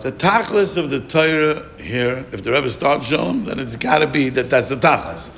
[0.00, 4.06] The tachlis of the Torah here, if the Rebbe starts Shalom, then it's got to
[4.06, 5.30] be that that's the tachlis.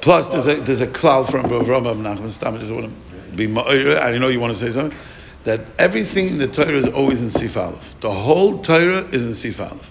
[0.00, 2.54] Plus, there's a there's a klal from Rav Nachman Stam.
[2.54, 4.98] I just want to be I know you want to say something.
[5.44, 8.00] That everything in the Torah is always in Sif Aleph.
[8.00, 9.90] The whole Torah is in Sif Aleph.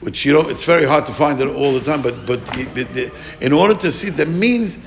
[0.00, 2.02] Which you know, it's very hard to find it all the time.
[2.02, 2.40] But but
[3.40, 4.78] in order to see, that means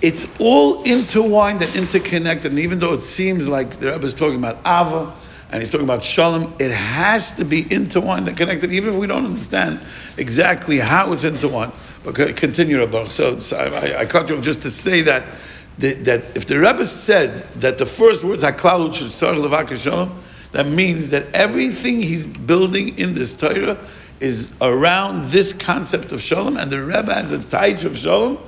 [0.00, 2.52] it's all intertwined and interconnected.
[2.52, 5.14] And even though it seems like the Rebbe is talking about Ava
[5.50, 9.06] and he's talking about shalom, it has to be intertwined and connected, even if we
[9.06, 9.80] don't understand
[10.18, 11.72] exactly how it's intertwined.
[12.04, 13.08] But continue, Rabbi.
[13.08, 15.24] So, so I, I, cut you off just to say that,
[15.78, 21.10] that, that if the Rebbe said that the first words haklalut shesar shalom, that means
[21.10, 23.78] that everything he's building in this Torah
[24.20, 28.38] is around this concept of shalom, and the Rebbe has a taich of shalom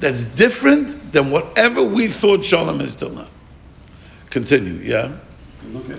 [0.00, 3.28] that's different than whatever we thought shalom is till now.
[4.28, 5.16] Continue, yeah.
[5.72, 5.98] Look at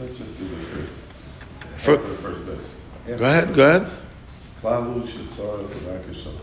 [0.00, 0.98] Let's just do the first.
[1.76, 3.18] For, the first verse.
[3.18, 3.90] Go ahead, go ahead.
[4.60, 6.38] Klalu shetzorah v'rakishol.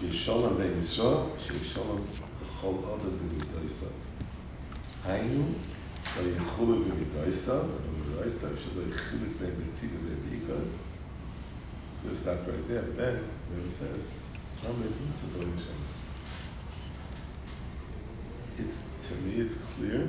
[0.00, 2.00] Sheisholam ve'yisro, sheisholam
[2.40, 3.88] v'chol odah v'midoisa.
[5.06, 5.54] Hainu,
[6.16, 10.56] v'yichulu v'midoisa, v'midoisa, shelo yichulu v'mitiva v'yika.
[12.04, 12.82] We'll stop right there.
[12.96, 14.10] Then, when it says,
[18.58, 20.08] It's, to me, it's clear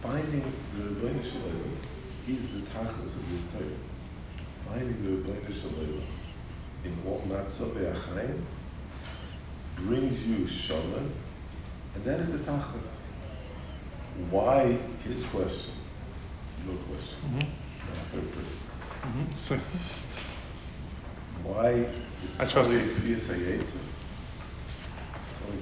[0.00, 1.76] finding the Rebbeinu Shalom
[2.28, 3.64] is the tachlis of this Torah.
[4.66, 6.02] Finding the Rebbeinu Shalom
[6.84, 8.40] in what matzah ve'achayim
[9.76, 11.10] brings you shalom,
[11.94, 12.88] and that is the tachlis.
[14.30, 14.76] Why?
[15.02, 15.74] His question.
[16.66, 17.18] Your question.
[17.26, 18.12] Mm-hmm.
[18.12, 18.58] Third person.
[19.02, 19.38] Mm-hmm.
[19.38, 19.58] So,
[21.42, 22.80] Why is I trust you.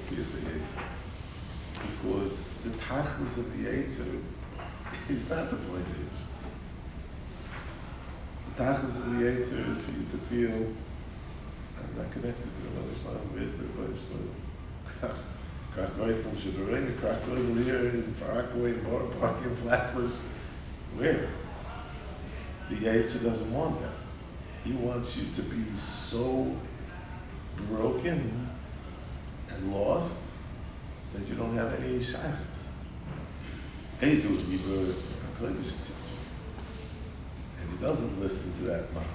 [0.09, 0.31] Kriyas
[2.01, 4.21] Because the tachlis of the Yetzer
[5.09, 6.13] is not the point it.
[8.55, 10.55] The tachlis of the Yetzer is for you to feel
[11.77, 13.17] I'm not connected to another Islam.
[13.33, 14.29] Where's the Rebbe Islam?
[16.35, 18.73] Shiburing, crack away from here, in Far Rockaway,
[19.19, 20.13] Park in Flatbush.
[20.95, 21.29] Where?
[22.69, 23.95] The Yetzer doesn't want that.
[24.63, 26.55] He wants you to be so
[27.69, 28.49] broken
[29.55, 30.17] and lost
[31.13, 31.99] that you don't have any
[34.43, 34.95] Giber
[37.63, 39.05] and he doesn't listen to that mouth.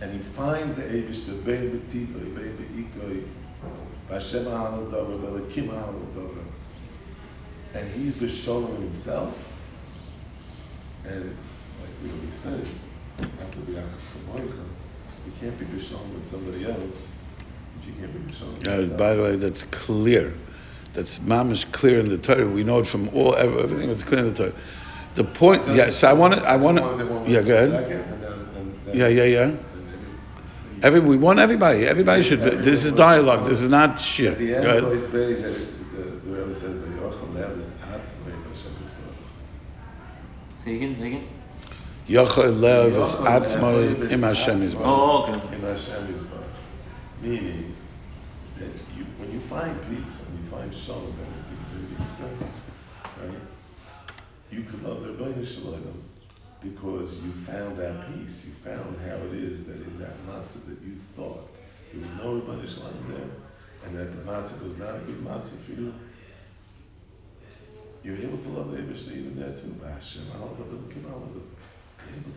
[0.00, 3.26] And he finds the Abish to Bein B'Tipa, Bein B'Ikoi,
[4.08, 5.68] B'Hashem Ha'al Dava, B'Elekim.
[7.74, 9.36] And he's B'Sholem himself.
[11.04, 12.66] And like we always said,
[13.18, 14.42] after we have to be
[15.26, 17.08] You can't be B'Sholem with somebody else.
[17.86, 20.34] But you can't be B'Sholem with uh, By the way, that's clear.
[20.94, 22.46] That's mamish clear in the Torah.
[22.46, 24.54] We know it from all everything that's clear in the Torah.
[25.14, 28.06] The point, yes, I want to, I want to, yeah, go ahead.
[28.92, 29.56] Yeah, yeah, yeah.
[30.82, 31.86] Every, we want everybody.
[31.86, 32.44] Everybody should.
[32.44, 33.48] Be, this is dialogue.
[33.48, 34.38] This is not shit.
[34.38, 35.00] Go ahead.
[40.64, 41.28] Say again, say again.
[42.08, 45.56] Yochel lev is atzmo im Hashem is Oh, okay.
[45.56, 46.22] Im Hashem is
[47.20, 47.76] Meaning
[48.58, 51.96] that you, when you find peace, when you find shalom, everything will be
[53.28, 53.40] right?
[54.50, 56.02] You could love the Rebbeinu Shalom
[56.62, 58.44] because you found that peace.
[58.46, 61.48] You found how it is that in that matzah that you thought
[61.92, 63.30] there was no Rebbeinu Shalom there,
[63.86, 65.92] and that the matzah was not a good matzah for you.
[68.04, 69.74] You're able to love the Abishta even there too.
[69.84, 70.54] Hashem, able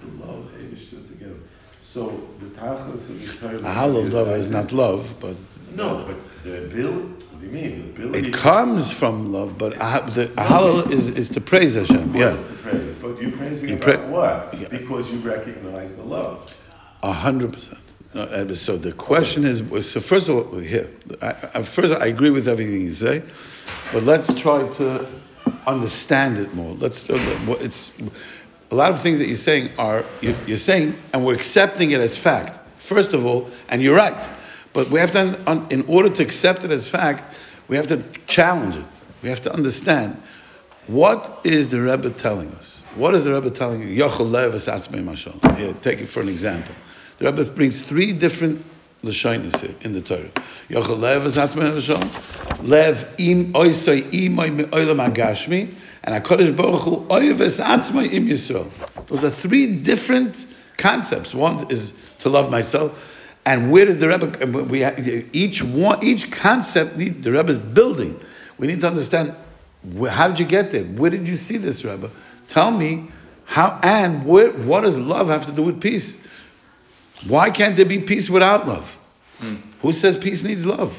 [0.02, 1.40] to love the Abishta together.
[1.90, 3.60] So the tachlis of the Torah.
[3.62, 5.36] Ahalov is not love, but
[5.74, 7.00] no, but the ability.
[7.00, 7.96] What do you mean?
[7.96, 8.30] The ability.
[8.30, 12.16] It comes from love, but ah, the halal is, is to praise Hashem.
[12.16, 12.30] Yeah.
[12.30, 14.54] To praise, but you praising you about what?
[14.54, 14.68] Yeah.
[14.68, 16.52] Because you recognize the love.
[17.02, 17.80] A hundred percent.
[18.14, 19.78] Uh, so the question okay.
[19.78, 20.92] is, so first of all, here,
[21.24, 23.24] I, first I agree with everything you say,
[23.92, 25.08] but let's try to
[25.66, 26.76] understand it more.
[26.76, 27.18] Let's, uh,
[27.60, 27.94] it's,
[28.72, 32.16] a lot of things that you're saying are you're saying, and we're accepting it as
[32.16, 32.60] fact.
[32.78, 34.30] First of all, and you're right,
[34.74, 37.36] but we have to, in order to accept it as fact,
[37.68, 38.86] we have to challenge it.
[39.22, 40.22] We have to understand
[40.88, 42.84] what is the Rebbe telling us.
[42.96, 43.88] What is the Rebbe telling you?
[43.88, 44.08] Here,
[45.82, 46.74] take it for an example.
[47.20, 48.66] The Rebbe brings three different
[49.04, 50.32] lashonis here in the Torah.
[50.70, 51.00] Yochel
[52.64, 58.70] Lev im oisai imoy me'olam agashmi and HaKadosh Baruch Hu Oyeves Atzmai Im Yisrael.
[59.08, 60.46] Those are three different
[60.78, 61.34] concepts.
[61.34, 64.46] One is to love myself, and where does the Rebbe?
[64.64, 64.86] We
[65.34, 68.20] each one, each concept the Rebbe is building.
[68.58, 69.36] We need to understand
[70.10, 70.84] how did you get there?
[70.84, 72.12] Where did you see this, Rebbe?
[72.48, 73.10] Tell me
[73.46, 76.18] how and where, what does love have to do with peace?
[77.28, 78.98] Why can't there be peace without love?
[79.40, 79.56] Hmm.
[79.82, 80.94] Who says peace needs love?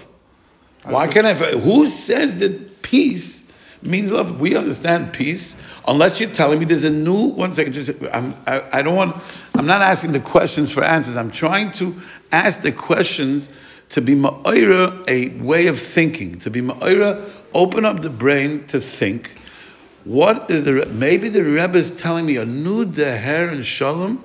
[0.84, 1.34] Why can't I?
[1.34, 3.39] Who says that peace
[3.82, 4.40] means love?
[4.40, 5.56] We understand peace
[5.86, 7.28] unless you're telling me there's a new.
[7.28, 9.16] One second, just I'm, I, I don't want.
[9.54, 11.16] I'm not asking the questions for answers.
[11.16, 11.94] I'm trying to
[12.32, 13.48] ask the questions
[13.90, 16.38] to be ma'ira a way of thinking.
[16.40, 19.32] To be ma'ira, open up the brain to think.
[20.04, 24.24] What is the maybe the Rebbe is telling me a new deher and shalom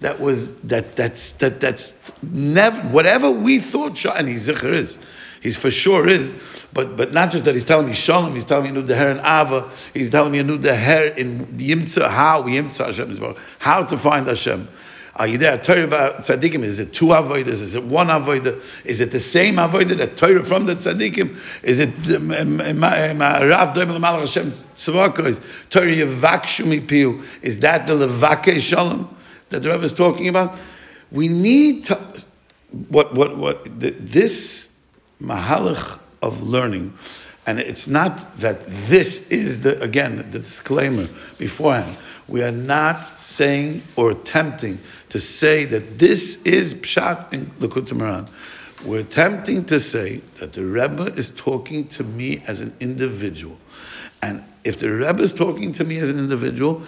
[0.00, 4.98] that was that that's that that's never whatever we thought and he's zikr is.
[5.40, 6.32] He's for sure is,
[6.72, 9.70] but but not just that he's telling me shalom, he's telling me deher in Ava,
[9.94, 13.20] he's telling me deher in Yimtza, how Yimtza Hashem is
[13.58, 14.68] how to find Hashem.
[15.16, 15.56] Are you there?
[15.56, 17.62] Torah tzaddikim, is it two avodas?
[17.62, 18.62] Is it one avodah?
[18.84, 21.38] Is it the same avodah that Torah from the tzaddikim?
[21.62, 25.42] Is it um, um, um, uh, Rav Doim L'malach Hashem tzvakos?
[25.70, 27.24] Torah yevakshu mipiu?
[27.40, 29.08] Is that the levake shalom
[29.48, 30.58] that the Rebbe is talking about?
[31.10, 31.98] We need to
[32.88, 34.68] what what what the, this
[35.22, 36.92] mahalach of learning.
[37.46, 41.06] And it's not that this is the, again, the disclaimer
[41.38, 41.96] beforehand.
[42.26, 44.80] We are not saying or attempting
[45.10, 48.28] to say that this is Pshat in Likutei Moharan.
[48.84, 53.56] We're attempting to say that the Rebbe is talking to me as an individual.
[54.22, 56.82] And if the Rebbe is talking to me as an individual,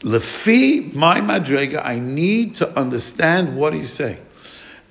[0.00, 4.24] Lefi my madrega, I need to understand what he's saying.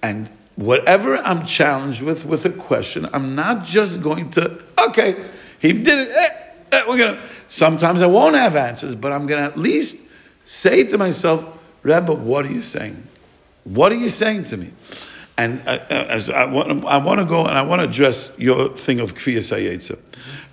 [0.04, 4.60] And whatever I'm challenged with, with a question, I'm not just going to,
[4.90, 5.26] okay,
[5.60, 6.28] he did it, eh,
[6.74, 9.98] eh, we're gonna, sometimes I won't have answers, but I'm gonna at least
[10.46, 11.46] say to myself,
[11.84, 13.02] Rebbe, what are you saying?
[13.64, 14.74] What are you saying to me?
[15.38, 18.76] And uh, as I want, I want to go and I want to address your
[18.76, 20.00] thing of Kviyas Hayetza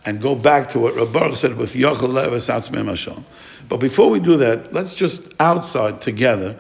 [0.05, 3.25] and go back to what Rabbi said with Yochel Mashal.
[3.71, 6.59] But before we do that, let's just outside together,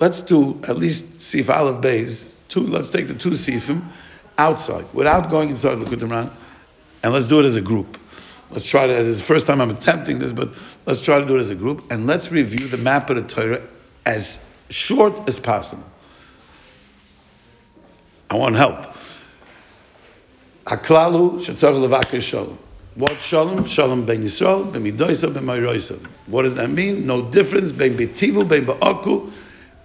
[0.00, 3.84] let's do at least Sif Aleph Beis, two, let's take the two Sifim
[4.36, 6.30] outside, without going inside the Moharan,
[7.02, 7.98] and let's do it as a group.
[8.50, 10.50] Let's try to, it's the first time I'm attempting this, but
[10.84, 13.22] let's try to do it as a group, and let's review the map of the
[13.22, 13.62] Torah
[14.04, 15.84] as short as possible.
[18.28, 18.94] I want help.
[20.64, 22.58] Aklalu shetzor levaker shalom.
[22.94, 23.66] What shalom?
[23.66, 25.98] Shalom ben Yisrael, ben midoisa, ben mayroisa.
[26.26, 27.06] What does that mean?
[27.06, 29.32] No difference ben betivu, ben ba'aku.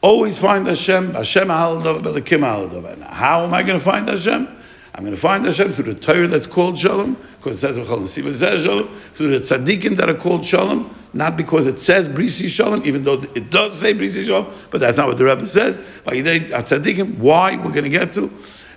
[0.05, 1.15] Always find Hashem.
[1.15, 2.93] Hashem ahaladov, belikim ahaladov.
[2.93, 4.47] And how am I going to find Hashem?
[4.93, 8.35] I'm going to find Hashem through the Torah that's called Shalom, because it says it
[8.35, 12.85] says Shalom, through the tzaddikim that are called Shalom, not because it says Brisi Shalom,
[12.85, 15.79] even though it does say Brisi Shalom, but that's not what the Rebbe says.
[16.03, 18.31] But at tzaddikim, why we're going to get to.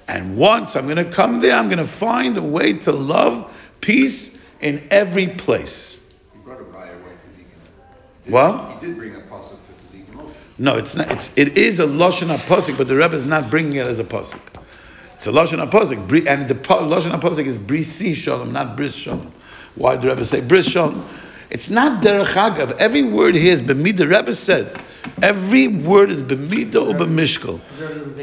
[0.09, 3.55] And once I'm going to come there, I'm going to find a way to love
[3.83, 6.01] peace in every place.
[6.35, 8.31] You brought a by way tzaddikim.
[8.31, 8.81] What?
[8.81, 9.58] He did bring a pasuk for tzaddikim also.
[10.59, 11.11] No, it's not.
[11.13, 14.05] It's it is a lashon aposik, but the Rebbe is not bringing it as a
[14.05, 14.41] pasuk.
[15.17, 19.31] It's a lashon aposik, and the lashon aposik is brisi shalom, not bris shalom.
[19.77, 21.09] Why did the Rebbe say bris shalom?
[21.51, 22.77] It's not derech agav.
[22.77, 23.97] Every word here is b'mid.
[23.97, 24.83] The Rebbe said
[25.23, 27.61] every word is b'mida or b'mishkal.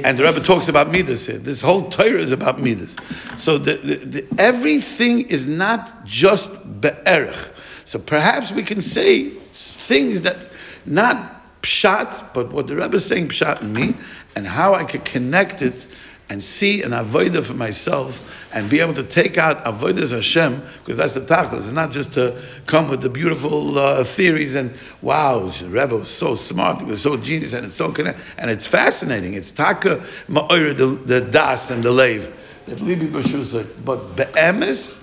[0.03, 1.39] And the Rebbe talks about midas here.
[1.39, 2.95] This whole Torah is about midas.
[3.37, 7.51] So the, the, the, everything is not just be'erech.
[7.85, 10.37] So perhaps we can say things that
[10.85, 11.34] not
[11.65, 13.95] pshat, but what the Rebbe is saying pshat in me,
[14.35, 15.87] and how I could connect it
[16.29, 18.19] and see an avodah for myself
[18.51, 21.59] and be able to take out avodas Hashem because that's the tachlis.
[21.59, 26.09] It's not just to come with the beautiful uh, theories and wow, the Rebbe was
[26.09, 29.35] so smart, he was so genius, and it's so connected and it's fascinating.
[29.35, 33.67] It's taka ma'oyer the, the das and the lave that Libi Bashusa.
[33.85, 34.97] But be'emes,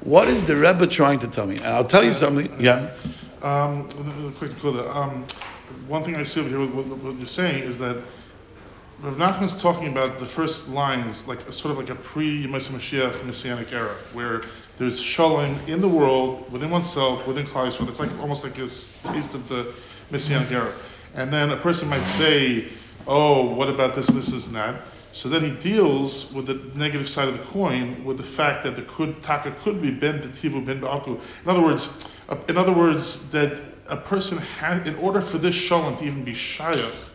[0.00, 1.56] what is the Rebbe trying to tell me?
[1.56, 2.60] And I'll tell you something.
[2.60, 2.90] Yeah.
[3.42, 3.86] Um,
[4.38, 5.24] quick, um,
[5.86, 7.96] one thing I see over here, what, what you're saying is that
[9.00, 12.70] Rav Nachman is talking about the first lines, like a, sort of like a pre-Yemais
[12.70, 14.42] Mashiach Messianic era, where
[14.78, 17.88] there's shalom in the world, within oneself, within Klal Yisrael.
[17.88, 19.74] It's like almost like a taste of the
[20.10, 20.72] Messianic era.
[21.14, 22.68] And then a person might say,
[23.06, 27.28] "Oh, what about this, this, is that?" So then he deals with the negative side
[27.28, 30.80] of the coin, with the fact that the could taka could be ben betivu ben
[30.80, 31.20] ba'aku.
[31.44, 31.88] In other words,
[32.28, 36.24] uh, in other words, that a person has, in order for this shalom to even
[36.24, 37.08] be shayach,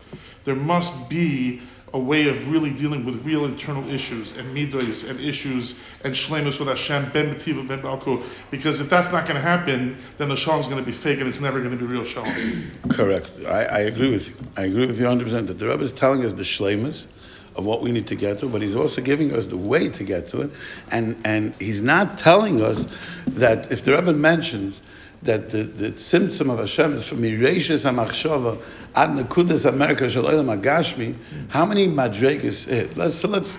[0.44, 1.60] there must be
[1.92, 5.74] a way of really dealing with real internal issues and midos and issues
[6.04, 8.22] and shlemus with Hashem, ben b'tiva, ben b'alku.
[8.50, 11.18] Because if that's not going to happen, then the shalom is going to be fake
[11.18, 12.70] and it's never going to be real shalom.
[12.90, 13.30] Correct.
[13.46, 14.34] I, I, agree with you.
[14.56, 17.08] I agree with you 100% that the Rebbe is telling us the shlemus
[17.56, 20.04] of what we need to get to, but he's also giving us the way to
[20.04, 20.50] get to it.
[20.92, 22.86] And, and he's not telling us
[23.26, 24.80] that if the Rebbe mentions
[25.22, 28.62] that the, the symptom of Hashem is from Mireshis HaMachshava
[28.94, 31.14] ad Nekudas HaMerkaz Shal Olam HaGashmi,
[31.48, 32.70] how many madregas?
[32.72, 33.58] eh, Let's, let's,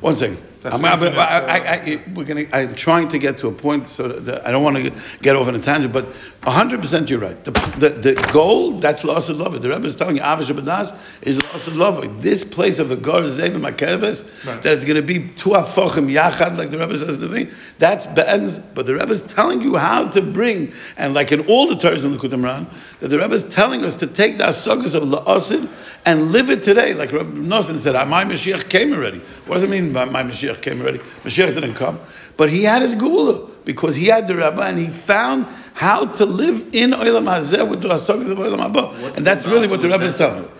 [0.00, 0.38] one second.
[0.64, 4.08] I'm, I'm, I, I, I, we're gonna, I'm trying to get to a point so
[4.08, 6.06] that I don't want to get off on a tangent, but
[6.42, 7.44] 100% you're right.
[7.44, 9.58] The, the, the goal, that's La'asid Lava.
[9.58, 12.08] The Rebbe is telling you, Avish Abadas is La'asid Lava.
[12.20, 14.62] This place of a God is Zevim Right.
[14.62, 17.50] that it's going to be two afochim yachad, like the Rebbe says in the thing.
[17.78, 21.68] That's be'ens, but the Rebbe is telling you how to bring, and like in all
[21.68, 22.66] the Torahs in the Kutamran,
[23.00, 25.70] that the Rebbe is telling us to take the asagas of La'asid
[26.04, 26.94] and live it today.
[26.94, 29.20] Like Rebbe Nosson said, "Ah, my Mashiach came already.
[29.46, 30.98] What does it mean by my Mashiach came already?
[31.24, 32.00] Mashiach didn't come.
[32.36, 36.24] But he had his gula, because he had the Rebbe, and he found how to
[36.24, 39.16] live in Olam Hazeh with the asagas of Olam Haba.
[39.16, 40.50] And that's really what the Rebbe is telling you.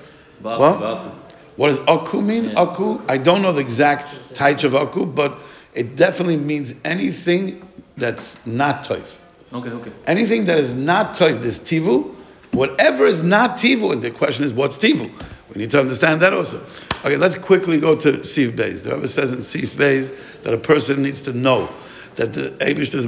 [0.42, 1.14] Baku,
[1.56, 1.68] What?
[1.68, 2.44] Does aku mean?
[2.44, 2.62] Yeah.
[2.62, 5.38] Aku, I don't know the exact type of aku, but
[5.75, 7.66] it definitely means anything
[7.97, 9.04] that's not toiv.
[9.52, 9.92] Okay, okay.
[10.06, 12.14] Anything that is not toiv, this tivu.
[12.52, 15.11] Whatever is not tivu, and the question is, what's tivu?
[15.54, 16.64] We need to understand that also.
[17.04, 18.83] Okay, let's quickly go to Sif Beis.
[18.83, 21.69] The Rebbe says in Sif Beis that a person needs to know
[22.16, 23.07] that the Abish is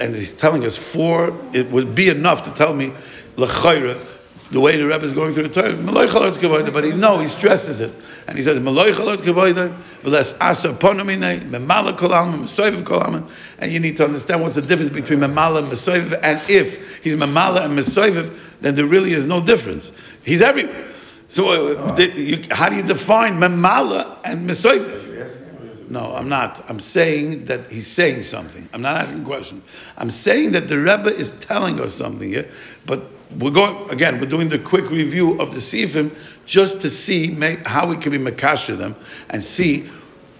[0.00, 2.92] and he's telling us four, it would be enough to tell me,
[3.36, 7.20] the way the Rebbe is going through the Torah, Meloi Chalotz Kevoidai, but he no,
[7.20, 7.92] he stresses it.
[8.26, 8.96] And he says, V'les
[11.50, 11.96] Memala
[13.58, 17.14] and you need to understand what's the difference between Memala and Mesoiv, and if he's
[17.14, 19.92] Memala and Mesoiv, then there really is no difference.
[20.24, 20.88] He's everywhere.
[21.28, 25.00] So, uh, the, you, how do you define Memala and Mesoiv?
[25.90, 26.64] No, I'm not.
[26.68, 28.68] I'm saying that he's saying something.
[28.72, 29.64] I'm not asking questions.
[29.96, 32.48] I'm saying that the Rebbe is telling us something here.
[32.86, 33.02] But
[33.38, 34.20] we're going again.
[34.20, 36.14] We're doing the quick review of the Sifim
[36.46, 37.34] just to see
[37.66, 38.94] how we can be makasha them
[39.30, 39.90] and see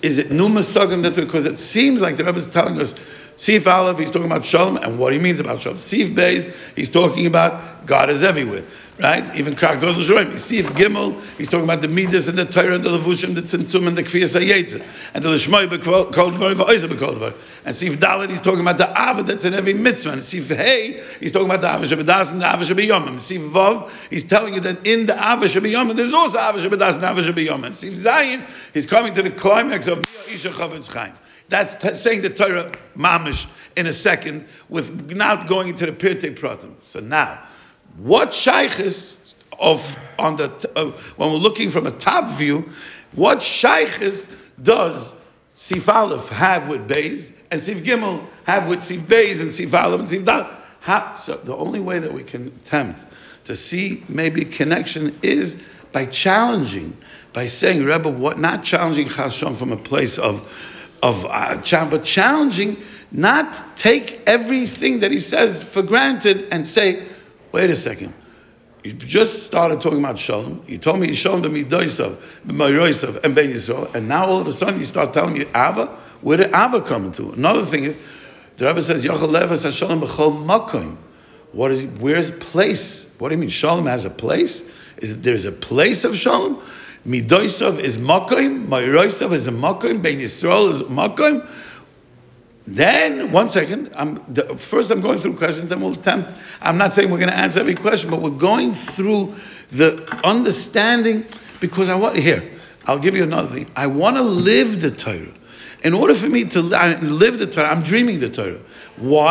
[0.03, 2.95] is it numasagim that because it seems like the Rebbe is telling us.
[3.41, 5.79] Sif Aleph, he's talking about Shalom and what he means about Shalom.
[5.79, 8.65] Sif Beis, he's talking about God is everywhere,
[8.99, 9.35] right?
[9.35, 10.39] Even Krach Godel Shorim.
[10.39, 13.89] Sif Gimel, he's talking about the Midas and the Torah and the Levushim, the Tzimtzum
[13.89, 14.87] and the Kfiyas HaYetzer.
[15.15, 17.35] And the Lishmoy Bekol Dvar V'Oizer Bekol Dvar.
[17.65, 20.11] And Sif Dalet, he's talking about the Avad that's in every mitzvah.
[20.11, 23.19] And Sif Hey, he's talking about the Avad Shabbadas and the Avad Shabbayomim.
[23.19, 27.05] Sif Vav, he's telling you that in the Avad Shabbayomim, there's also Avad Shabbadas and
[27.05, 27.65] Avad.
[27.65, 28.43] And Sif Zayin,
[28.75, 31.15] he's coming to the climax of Mia Isha Chavetz Chaim.
[31.51, 36.37] That's t- saying the Torah mamish in a second, with not going into the Pirtei
[36.37, 36.75] Pratim.
[36.81, 37.43] So now,
[37.99, 39.17] what shaykhis
[39.59, 42.71] of on the uh, when we're looking from a top view,
[43.13, 44.29] what shaykhis
[44.63, 45.13] does
[45.57, 50.01] Sif Aleph have with Beis and Sif Gimel have with Sif Beis and Sif Aleph
[50.01, 50.49] and Sif Dal?
[50.81, 53.05] How, so the only way that we can attempt
[53.45, 55.57] to see maybe connection is
[55.93, 56.97] by challenging,
[57.33, 60.49] by saying, Rebbe, what not challenging Chashon from a place of
[61.03, 62.77] of uh, but challenging,
[63.11, 67.03] not take everything that he says for granted and say,
[67.53, 68.15] wait a second.
[68.83, 70.65] You just started talking about Shalom.
[70.67, 72.17] You told me Shalom b'midoisav,
[72.47, 75.87] b'mayroisav, and ben Yisrael, and now all of a sudden you start telling me Ava.
[76.23, 77.31] Where did Ava come into?
[77.33, 77.99] Another thing is,
[78.57, 80.97] the Rebbe says Yochel Levas Hashalom b'chol makom.
[81.53, 81.85] What is?
[81.85, 83.05] Where's place?
[83.19, 83.51] What do you mean?
[83.51, 84.63] Shalom has a place?
[84.99, 86.63] Is it there's a place of Shalom?
[87.07, 88.67] Midoisav is makom.
[88.67, 90.03] Mayroisav is a makom.
[90.03, 91.49] Ben Yisrael is makom.
[92.67, 96.31] Then, one second, I'm, the, first I'm going through questions, then we'll attempt.
[96.61, 99.35] I'm not saying we're going to answer every question, but we're going through
[99.73, 101.27] the understanding
[101.59, 102.49] because I want, here,
[102.85, 103.69] I'll give you another thing.
[103.75, 105.33] I want to live the Torah.
[105.83, 108.61] In order for me to live the Torah, I'm dreaming the Torah.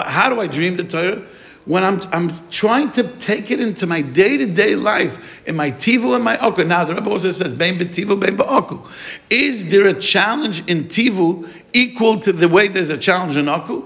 [0.03, 1.25] How do I dream the Torah?
[1.69, 6.23] When I'm, I'm trying to take it into my day-to-day life, in my tivu and
[6.23, 6.63] my oku.
[6.63, 8.89] Now the Rebbe also says, "Bein betivu, bein ba'oku."
[9.29, 13.85] Is there a challenge in tivu equal to the way there's a challenge in oku?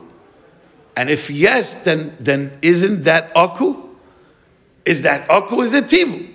[0.95, 3.75] And if yes, then then isn't that oku?
[4.85, 5.59] Is that oku?
[5.59, 6.33] Is it tivu?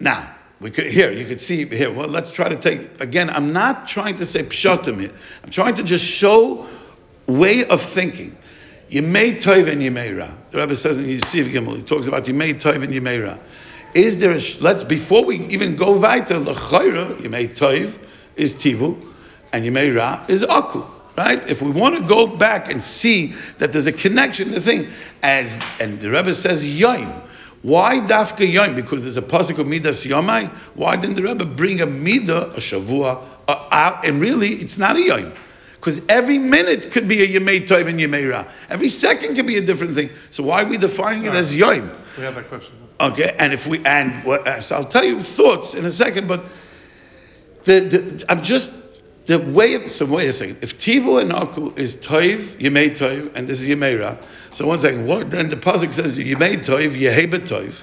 [0.00, 0.28] Now,
[0.58, 1.92] we could here, you could see here.
[1.92, 3.30] Well, let's try to take again.
[3.30, 5.14] I'm not trying to say pshatim here.
[5.44, 6.66] I'm trying to just show
[7.28, 8.36] way of thinking.
[8.90, 10.30] Made toiv and made ra.
[10.50, 13.36] The Rebbe says in Yisiv Gimel, he talks about made toiv and made ra.
[13.94, 17.98] Is there a let's before we even go weiter lechayra you made toiv
[18.36, 19.02] is tivu
[19.52, 20.84] and made ra is aku.
[21.16, 21.48] Right?
[21.50, 24.88] If we want to go back and see that there's a connection, the thing
[25.22, 27.22] as and the Rebbe says yoim.
[27.62, 28.76] Why dafka yom?
[28.76, 30.50] Because there's a pasuk of midas yomai.
[30.74, 35.02] Why didn't the Rebbe bring a midah, a shavua, a, and really it's not a
[35.02, 35.32] yom,
[35.86, 38.44] Because every minute could be a Yemei Tov and Yemei Ra.
[38.68, 40.10] Every second could be a different thing.
[40.32, 41.92] So why are we defining it as Yom?
[42.18, 42.74] We have that question.
[42.98, 46.26] Okay, and if we and what, uh, so I'll tell you thoughts in a second,
[46.26, 46.44] but
[47.62, 48.72] the, the I'm just
[49.26, 49.74] the way.
[49.74, 50.58] Of, so wait a second.
[50.60, 54.16] If Tivu and Aku is Toiv, Yemei Toiv, and this is Yemei Ra.
[54.54, 55.06] So one second.
[55.06, 55.30] What?
[55.30, 57.74] Then the pasuk says Yemei Toiv, Yeheba Toiv.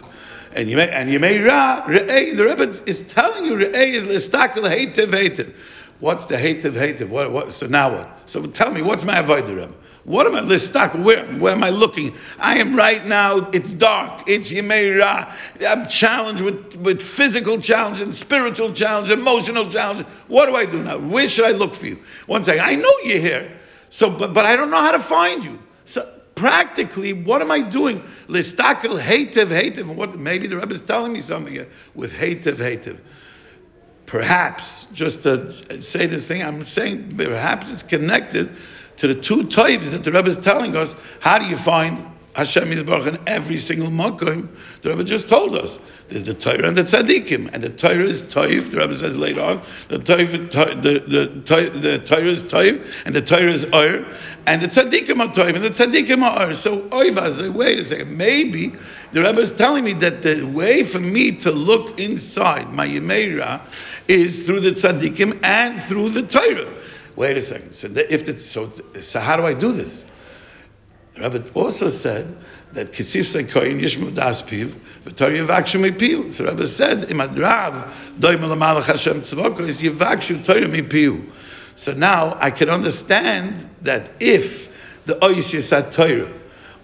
[0.52, 5.08] And Yemei and Yemei Ra, Re'ei, the Rebbe is telling you Re'ei is Listakel Heitiv
[5.08, 5.54] Heitiv.
[6.00, 7.10] What's the Heitiv Heitiv?
[7.10, 8.20] What, what, so now what?
[8.26, 9.74] So tell me, what's my Rebbe?
[10.06, 11.02] What am I listak?
[11.02, 12.14] Where, where am I looking?
[12.38, 13.50] I am right now.
[13.52, 14.28] It's dark.
[14.28, 15.34] It's Yemei Ra.
[15.66, 20.06] I'm challenged with, with physical challenge and spiritual challenge, emotional challenge.
[20.28, 20.98] What do I do now?
[20.98, 22.00] Where should I look for you?
[22.26, 22.66] One second.
[22.66, 23.58] I know you're here.
[23.90, 25.58] So, but, but I don't know how to find you.
[25.86, 28.04] So practically, what am I doing?
[28.28, 29.96] Listakel hatev hatev.
[29.96, 30.20] What?
[30.20, 33.00] Maybe the Rebbe is telling me something here with hatev hatev.
[34.14, 38.56] Perhaps, just to say this thing, I'm saying perhaps it's connected
[38.98, 40.96] to the two types that the Rebbe is telling us.
[41.20, 41.98] How do you find
[42.36, 44.48] Hashem Yisbarach in every single makom?
[44.82, 45.78] The Rebbe just told us.
[46.10, 48.72] There's the Torah and the Tzaddikim, and the Torah is Toiv.
[48.72, 53.22] The Rebbe says later on, the Torah, the, the, the Torah is Toiv, and the
[53.22, 54.06] Torah is Or,
[54.48, 56.54] and the Tzaddikim are Toiv, and the Tzaddikim are Or.
[56.56, 58.74] So Oiva, wait a second, maybe
[59.12, 63.62] the Rebbe is telling me that the way for me to look inside my Yemeira
[64.08, 66.74] is through the Tzaddikim and through the Torah.
[67.16, 67.74] Wait a second.
[67.74, 68.72] So if it's so,
[69.02, 70.08] so how do I do this?
[71.16, 72.36] The Rebbe also said
[72.74, 74.74] that Kisif Sekoyin Yishmu Das Piv,
[75.06, 76.34] V'Torah Yivakshu Mipiu.
[76.34, 81.30] So the Rebbe said, Im Adrav, Doim Malamalach Hashem Tzvoko, is Yivakshu Torah Mipiu.
[81.76, 84.70] So now I can understand that if
[85.06, 86.32] the Oyis Yisat Torah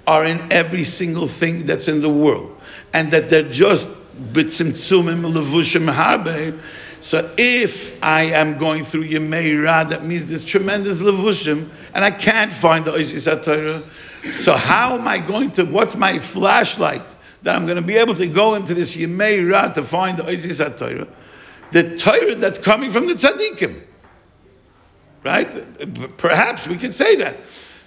[0.05, 2.55] are in every single thing that's in the world,
[2.93, 6.59] and that they're just B'tzimtzumim Levushim Harbe,
[7.01, 12.12] so if I am going through Yemei Ra, that means there's tremendous levushim, and I
[12.12, 13.84] can't find the Oisis Torah.
[14.34, 15.63] So how am I going to?
[15.63, 17.03] What's my flashlight
[17.44, 20.24] that I'm going to be able to go into this Yemei Ra to find the
[20.24, 21.08] Oisis Torah?
[21.72, 23.82] The Torah that's coming from the tzaddikim,
[25.24, 26.18] right?
[26.18, 27.38] Perhaps we can say that.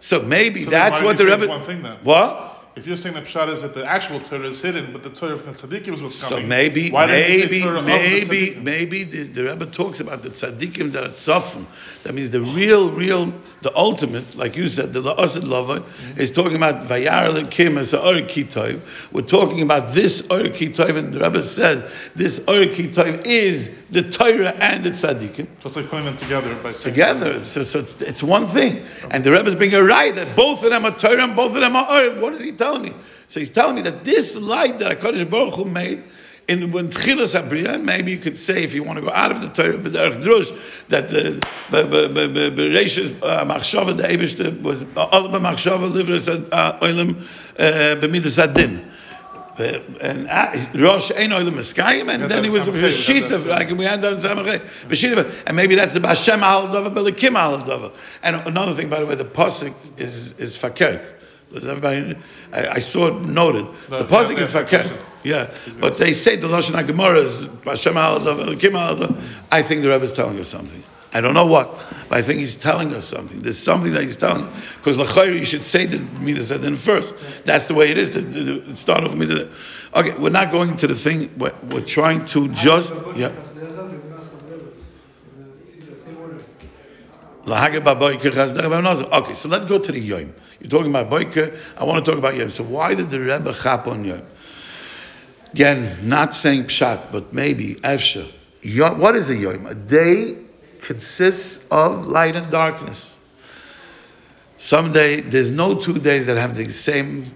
[0.00, 1.98] So maybe So that's what the Rebbe.
[2.02, 2.51] What?
[2.74, 5.36] If you're saying the pshat is that the actual Torah is hidden, but the Torah
[5.36, 6.44] from the tzaddikim is what's coming.
[6.44, 10.22] So maybe, why didn't you say maybe, the maybe, maybe the, the Rebbe talks about
[10.22, 11.66] the tzaddikim that are tzafim.
[12.04, 15.84] That means the real, real, the ultimate, like you said, the la'asid lava,
[16.16, 18.80] is talking about vayar lekim as or kitov.
[19.12, 24.10] We're talking about this or kitov, and the Rebbe says this or kitov is the
[24.10, 27.44] Torah and the tzaddikim So it's like putting them together by together.
[27.44, 28.82] So, so it's, it's one thing.
[29.10, 31.60] And the Rebbe's being a right that both of them are Torah and both of
[31.60, 32.20] them are Or.
[32.20, 32.94] What is he telling me?
[33.28, 36.04] So he's telling me that this light that HaKadosh Baruch Hu made
[36.48, 39.40] in when Tchilas Abriya, maybe you could say if you want to go out of
[39.42, 40.56] the Torah, Drush,
[40.88, 47.26] that the Bereshis uh, Machshava, the Eibishter was uh, all the Machshava livres uh, Oilam
[47.56, 48.90] B'midas Adin.
[50.00, 53.28] And uh, Rosh Ein Oilam Eskayim, and then he was that's Samachay, we had Rishita,
[53.28, 53.46] that.
[53.46, 57.36] like we had that in Samachay, Rishita, and maybe that's the Bashem Alav Dava, Belikim
[57.36, 57.94] Alav Dava.
[58.22, 61.04] And another thing, by the way, the pasuk is is fakert.
[61.52, 62.16] Does everybody?
[62.52, 63.66] I, I saw it noted.
[63.90, 65.00] No, the pasuk yeah, is yeah, fakert.
[65.24, 69.22] Yeah, but they say the Lashon HaGemara is Bashem Alav Dava, Belikim Alav Dava.
[69.50, 70.82] I think the Rebbe is telling us something.
[71.14, 71.68] I don't know what,
[72.08, 73.42] but I think he's telling us something.
[73.42, 74.48] There's something that he's telling.
[74.78, 77.14] Because lachayri, you should say to me the midas adin first.
[77.44, 78.12] That's the way it is.
[78.12, 79.50] The, the, the start of midas.
[79.94, 81.30] Okay, we're not going to the thing.
[81.36, 83.30] We're, we're trying to just yeah.
[87.44, 90.32] Okay, so let's go to the yom.
[90.60, 91.58] You're talking about boiker.
[91.76, 92.50] I want to talk about yom.
[92.50, 94.22] So why did the Rebbe chap on yom?
[95.52, 98.30] Again, not saying pshat, but maybe efsha.
[98.96, 99.66] What is a yom?
[99.66, 100.36] A day
[100.80, 103.18] consists of light and darkness.
[104.56, 107.34] Someday there's no two days that have the same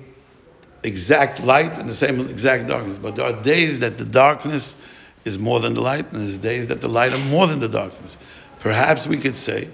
[0.84, 4.76] exact light and the same exact darkness, but there are days that the darkness
[5.24, 7.68] is more than the light, and there's days that the light are more than the
[7.68, 8.16] darkness.
[8.60, 9.68] Perhaps we could say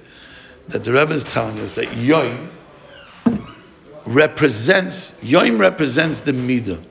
[0.69, 2.51] that the Rebbe is telling us that Yom
[4.07, 6.83] represents Yom represents the midah,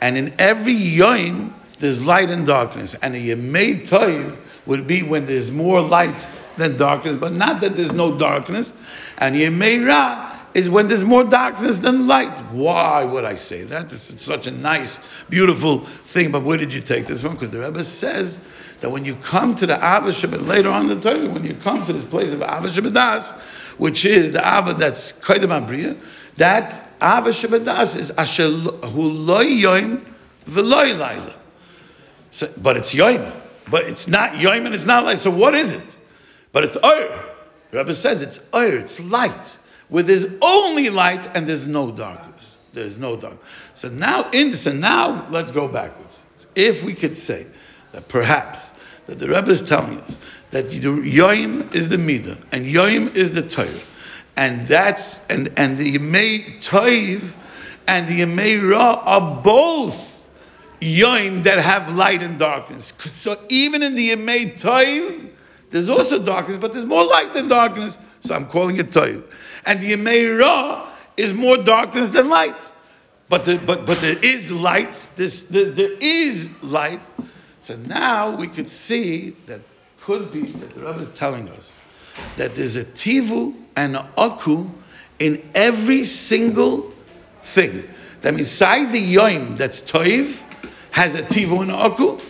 [0.00, 5.26] and in every Yom there's light and darkness, and a Yemei Toiv would be when
[5.26, 8.72] there's more light than darkness, but not that there's no darkness,
[9.18, 12.38] and Yemei Ra is when there's more darkness than light.
[12.52, 13.92] Why would I say that?
[13.92, 17.32] Is such a nice, beautiful thing, but where did you take this from?
[17.32, 18.38] Because the Rebbe says
[18.84, 21.54] that when you come to the Ava Shabbat, later on in the Torah, when you
[21.54, 23.32] come to this place of Ava Shabbatas,
[23.78, 25.98] which is the Ava that's Kaidam Abriya,
[26.36, 26.70] that
[27.00, 30.04] Ava Shabbatas is Asher Hu Loi Yoim
[30.44, 31.32] V'Loi Laila.
[32.30, 33.34] So, but it's Yoim.
[33.70, 35.16] But it's not Yoim and it's not Laila.
[35.16, 35.96] So what is it?
[36.52, 37.24] But it's Or.
[37.70, 39.56] The says it's oir, it's light,
[39.88, 42.58] where there's only light and there's no darkness.
[42.74, 43.38] There's no dark.
[43.72, 46.26] So now, in so now, let's go backwards.
[46.54, 47.46] If we could say
[47.92, 48.70] that perhaps
[49.06, 50.18] that the Rebbe is telling us
[50.50, 53.68] that Yoim is the Midah and Yoim is the Torah,
[54.36, 57.22] and that's and and the Yemei Toiv
[57.86, 60.28] and the Yemei Ra are both
[60.80, 62.92] Yoim that have light and darkness.
[63.04, 65.30] So even in the Yemei Toiv,
[65.70, 67.98] there's also darkness, but there's more light than darkness.
[68.20, 69.24] So I'm calling it Toiv.
[69.66, 72.56] And the Yemei Ra is more darkness than light.
[73.28, 75.08] But, the, but, but there is light.
[75.16, 77.00] This, the, there is light.
[77.64, 79.62] So now we could see that
[80.02, 81.74] could be that the Rebbe is telling us
[82.36, 84.68] that there's a tivu and an aku
[85.18, 86.92] in every single
[87.42, 87.88] thing.
[88.20, 90.36] That means side the yoim that's toiv
[90.90, 92.20] has a tivu and an aku,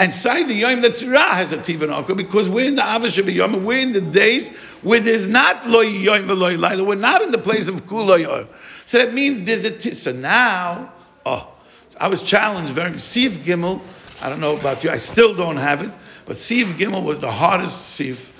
[0.00, 2.74] and side the yoim that's ra has a tivu and an aku because we're in
[2.74, 4.48] the avash yom, we're in the days
[4.82, 6.82] where there's not loy yoim v'loy laila.
[6.82, 8.48] We're not in the place of kuloy
[8.86, 10.92] So that means there's a t- so now.
[11.24, 11.54] Oh,
[12.00, 12.98] I was challenged very.
[12.98, 13.80] Sif Gimel.
[14.22, 14.90] I don't know about you.
[14.90, 15.90] I still don't have it.
[16.24, 18.30] But Sif Gimel was the hardest Sif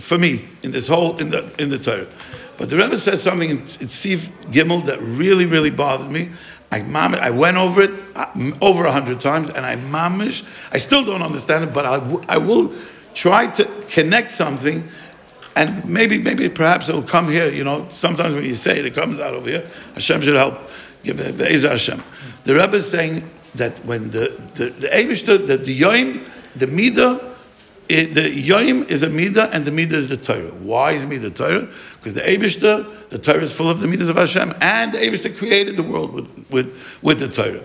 [0.00, 2.08] for me in this whole in the in the Torah.
[2.56, 3.88] But the Rebbe says something in, in
[4.50, 6.30] Gimel that really really bothered me.
[6.72, 8.26] I I went over it uh,
[8.60, 10.42] over a hundred times, and I mamish.
[10.72, 12.74] I still don't understand it, but I, w- I will
[13.14, 14.88] try to connect something
[15.56, 17.48] and maybe, maybe perhaps it'll come here.
[17.48, 19.68] You know, sometimes when you say it, it comes out over here.
[19.94, 20.58] Hashem should help.
[21.04, 22.02] Give Be'ezah Hashem.
[22.44, 27.34] The Rebbe is saying that when the the the Eibishter, the, Yoim, the Midah,
[27.88, 30.50] it, the Yoim is a Midah and the Midah is the Torah.
[30.50, 31.68] Why is Midah Torah?
[31.98, 35.36] Because the Eibishter, the Torah is full of the Midas of Hashem, and the Eibishter
[35.36, 37.62] created the world with, with, with the Torah.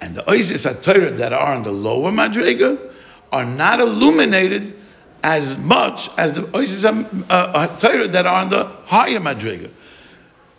[0.00, 2.92] And the Oisis Torah that are on the lower Madrega
[3.30, 4.74] are not illuminated
[5.22, 6.84] as much as the Oisis
[7.30, 9.70] uh, Torah that are on the higher Madrega.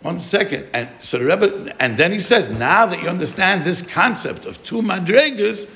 [0.04, 0.68] One second.
[0.74, 4.62] And so the Rebbe, and then he says, now that you understand this concept of
[4.62, 5.66] two madregas,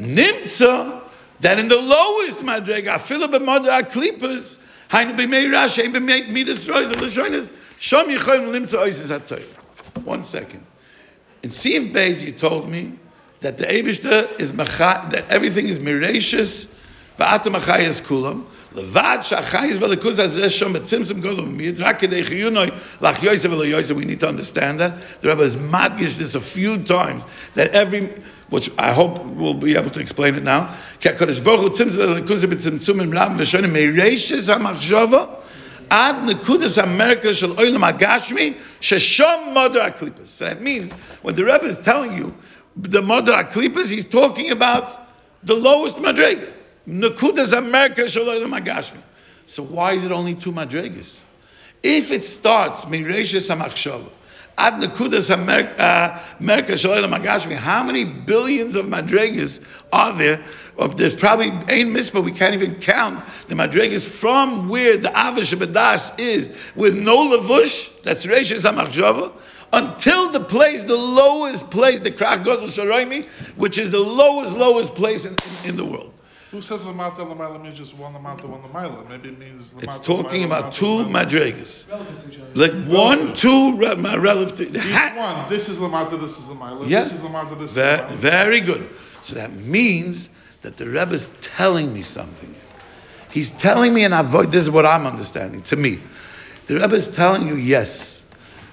[0.00, 1.02] nimtza,
[1.40, 4.56] that in the lowest madrega, afilah b'madra klipas,
[4.88, 10.02] hainu b'mei rash, ein b'mei midas rois, of the shoynes, shom yichoyim nimtza oisis hatoyim.
[10.06, 10.64] One second.
[11.42, 12.98] In Sif Beis, you told me
[13.40, 16.68] that the Abishta is macha, that everything is miracious,
[17.18, 23.22] va'ata machayas kulam, Levad shachayis velikuz hazeh shom betzimtzum golum miyad rak kedei chiyunoi lach
[23.22, 23.96] yosef velo yosef.
[23.96, 24.98] We need to understand that.
[25.20, 27.22] The Rebbe has madgish this a few times
[27.54, 28.12] that every,
[28.48, 30.74] which I hope we'll be able to explain it now.
[30.98, 35.40] Ki HaKadosh Baruch Hu tzimtzum velikuz betzimtzum ram v'shonim meireshis hamachshava
[35.92, 40.26] ad nekudas hamerkaz shel oilam hagashmi sheshom aklipas.
[40.26, 40.90] So that means
[41.22, 42.34] when the Rebbe is telling you
[42.76, 45.00] the mother aklipas, he's talking about
[45.44, 46.53] the lowest madrega.
[46.88, 48.14] Nakudas Hamerkaz
[48.46, 49.00] Magashmi.
[49.46, 51.20] So why is it only two madregas?
[51.82, 54.10] If it starts Mireshis Hamachshava,
[54.56, 60.44] Ad Nakudas Hamerkaz uh, Shalom Magashmi, how many billions of madregas are there?
[60.96, 66.18] There's probably ain't but we can't even count the madregas from where the Avish Badas
[66.18, 68.02] is with no levush.
[68.02, 69.32] That's Reshis Hamachshava
[69.72, 75.24] until the place, the lowest place, the Krach Godel which is the lowest, lowest place
[75.24, 76.12] in, in, in the world.
[76.54, 79.08] Who says Lamata Lamaila means just one Lamata, one Lamaila?
[79.08, 81.10] Maybe it means Lamata, It's talking Lamaila, about Lamata, two Lamaila.
[81.10, 81.88] madrigas.
[81.90, 82.50] Relative to each other.
[82.54, 85.48] Like one, two, re- ma- relative to Each ha- one.
[85.50, 86.88] This is Lamata, this is Lamaila.
[86.88, 87.00] Yeah.
[87.02, 88.10] This is Lamata, this is Ve- Lamaila.
[88.18, 88.88] Very good.
[89.22, 90.30] So that means
[90.62, 92.54] that the Rebbe is telling me something.
[93.32, 95.98] He's telling me, and avoid this is what I'm understanding to me.
[96.68, 98.22] The Rebbe is telling you, yes,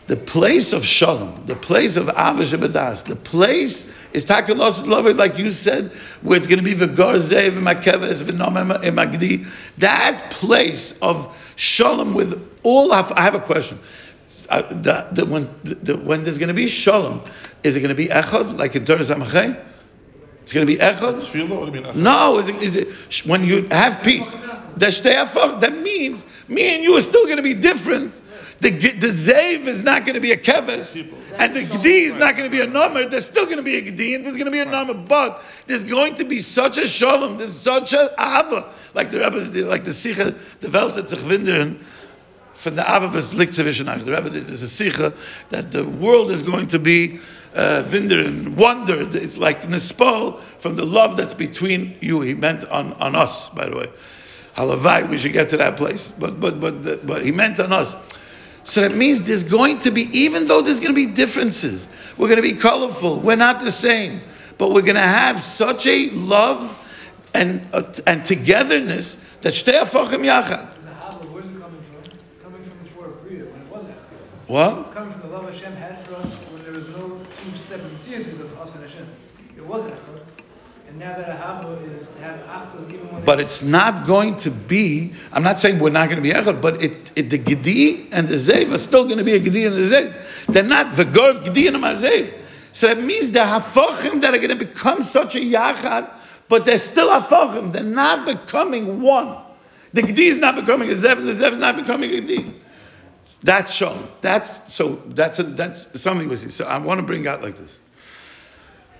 [0.06, 5.38] the place of Shalom, the place of Avish Abadas, the place is Takalos Lover, like
[5.38, 9.48] you said, where it's going to be V'gor Zev, Makeves, V'nom Magdi.
[9.78, 13.80] That place of Shalom with all, I have a question.
[14.50, 17.22] Uh, the, the, when, the, when there's going to be Shalom,
[17.64, 19.64] is it going to be Echad, like in Torah Samachay?
[20.44, 21.16] It's going to be Echad?
[21.16, 21.60] Tefillah?
[21.60, 22.04] What do you mean?
[22.04, 22.90] No, is it, is it
[23.26, 24.34] when you have peace?
[24.78, 28.14] The shtei hafach, that means me and you are still going to be different.
[28.62, 30.96] The g- the zev is not going to be a keves,
[31.40, 33.10] and the gdi is not going to be a number.
[33.10, 34.94] There's still going to be a gdi, and there's going to be a number.
[34.94, 39.66] But there's going to be such a shalom, there's such a ava, like the Rebbe,
[39.68, 41.84] like the Sikha developed at sich winderen
[42.54, 44.06] from the Ava bis Liktzevishanach.
[44.06, 45.14] The Rebbe did there's a Sikha
[45.50, 47.20] that the world is going to be
[47.56, 49.08] uh, Vinderen, wonder.
[49.18, 52.22] It's like Nispal from the love that's between you.
[52.22, 53.90] He meant on, on us, by the way.
[54.56, 56.12] Halavai, we should get to that place.
[56.12, 57.96] But but but but he meant on us.
[58.64, 62.28] So that means there's going to be, even though there's going to be differences, we're
[62.28, 64.22] going to be colorful, we're not the same,
[64.58, 66.78] but we're going to have such a love
[67.34, 70.68] and, uh, and togetherness that Shtei afachim Yachad.
[74.48, 74.80] What?
[74.80, 78.02] It's coming from the love Hashem had for us when there was no two separate
[78.02, 79.08] series of us and Hashem.
[79.56, 80.31] It was Echad.
[83.26, 85.14] But it's not going to be.
[85.32, 88.28] I'm not saying we're not going to be echad, but it, it the gedi and
[88.28, 90.14] the zev are still going to be a gedi and the zev.
[90.48, 92.34] They're not the gorv gedi and a mazev.
[92.74, 96.10] So that means they're hafachim that are going to become such a yachad,
[96.48, 97.72] but they're still hafachim.
[97.72, 99.38] They're not becoming one.
[99.94, 102.54] The gedi is not becoming a zev, and the zev is not becoming a gedi.
[103.44, 104.08] That's shown.
[104.22, 105.02] That's so.
[105.08, 106.50] That's a, that's something we see.
[106.50, 107.82] So I want to bring out like this.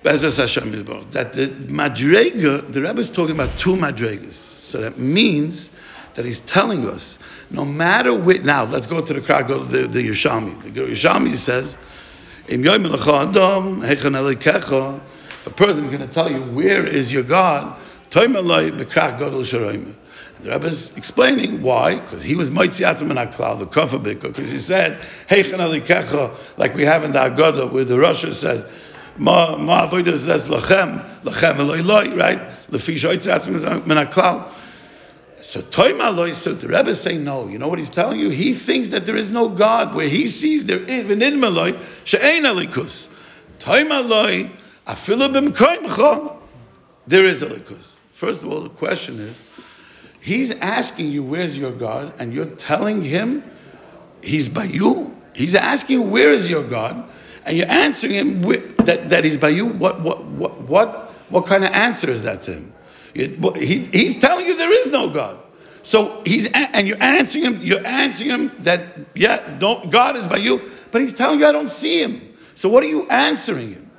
[0.02, 0.72] Bezos Hashem
[1.12, 4.32] that the Madrega, the Rebbe is talking about two Madregas.
[4.32, 5.70] So that means
[6.14, 7.18] that he's telling us,
[7.50, 10.74] no matter which, now let's go to the crowd, go to the, the Yerushalmi.
[10.74, 11.76] The Yerushalmi says,
[12.48, 14.02] Im lecha adam, is
[15.90, 17.78] going to tell you, where is your God?
[20.42, 24.58] The Rebbe is explaining why, because he was Moitziatzim in Aklal, the Kofabik, because he
[24.58, 25.00] said,
[26.58, 28.64] like we have in the Agoda, where the rasha says,
[29.18, 34.50] Ma ma avodah says lachem lachem eloi loi right lefi shoytzatzim min haklal.
[35.40, 36.32] So toima loi.
[36.32, 37.48] So the Rebbe saying no.
[37.48, 38.30] You know what he's telling you?
[38.30, 42.44] He thinks that there is no God where he sees there is v'nid meloi she'ein
[42.44, 43.08] alikus.
[43.58, 44.50] Toima loi
[44.86, 46.36] afilu b'mkoimcha.
[47.06, 47.96] There is a likus.
[48.12, 49.42] First of all, the question is,
[50.20, 53.42] he's asking you, "Where's your God?" and you're telling him,
[54.22, 57.08] "He's by you." He's asking "Where is your God?"
[57.44, 61.46] And you're answering him with, that, that he's by you, what, what, what, what, what
[61.46, 62.74] kind of answer is that to him?
[63.14, 65.38] It, he, he's telling you there is no God.
[65.82, 70.36] So he's, and you're answering him, you're answering him that, yeah, don't, God is by
[70.36, 72.34] you, but he's telling you I don't see him.
[72.54, 73.90] So what are you answering him?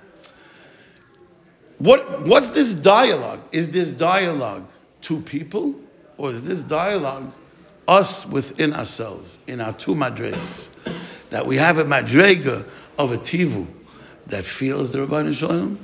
[1.80, 3.42] What, what's this dialogue?
[3.52, 4.66] Is this dialogue
[5.02, 5.76] two people,
[6.18, 7.34] or is this dialogue
[7.90, 10.70] us within ourselves, in our two madregas?
[11.32, 12.66] That we have a madrega
[12.98, 13.68] of a tivu
[14.28, 15.80] that feels the Rabban Shalom,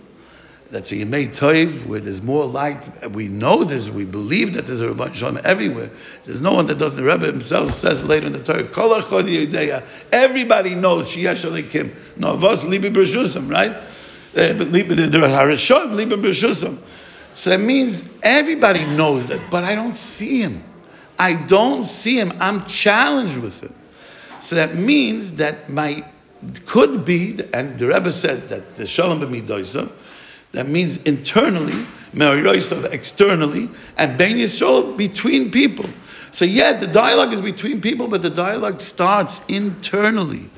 [0.72, 2.88] that's a Yemei Toiv, where there's more light.
[3.14, 5.90] We know this, we believe that there's a Rabban Shalom everywhere.
[6.26, 7.04] There's no one that doesn't.
[7.04, 11.92] The Rebbe himself says later in the Torah, everybody knows Sheyesh Alekim,
[13.50, 13.72] right?
[13.72, 16.78] Uh, but Libi Harishon, Libi B'Rishusam.
[17.34, 20.64] So that means everybody knows that, but I don't see him.
[21.18, 22.34] I don't see him.
[22.40, 23.76] I'm challenged with him.
[24.40, 26.06] So that means that my
[26.66, 29.92] could be, and the Rebbe said that the Shalom b'midoisa,
[30.52, 35.90] that means internally, Me'oyosav externally, and Ben Yisrael between people.
[36.32, 40.50] So yeah, the dialogue is between people, but the dialogue starts internally.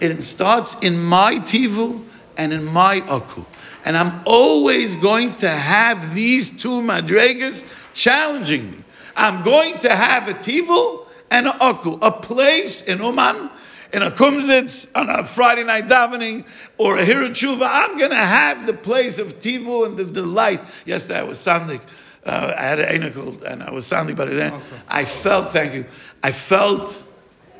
[0.00, 2.04] It starts in my tivu
[2.36, 3.44] and in my aku.
[3.84, 8.78] And I'm always going to have these two madregas challenging me.
[9.14, 13.50] I'm going to have a tivu and an aku, a place in Uman
[13.94, 16.44] in a kumzitz on a Friday night davening
[16.78, 20.60] or a hirutshuva, I'm going to have the place of tivu and the delight.
[20.84, 21.80] Yesterday I was sandik.
[22.26, 24.78] Uh, I had an anacle and I was sandik, but then awesome.
[24.88, 25.84] I felt, thank you,
[26.24, 27.04] I felt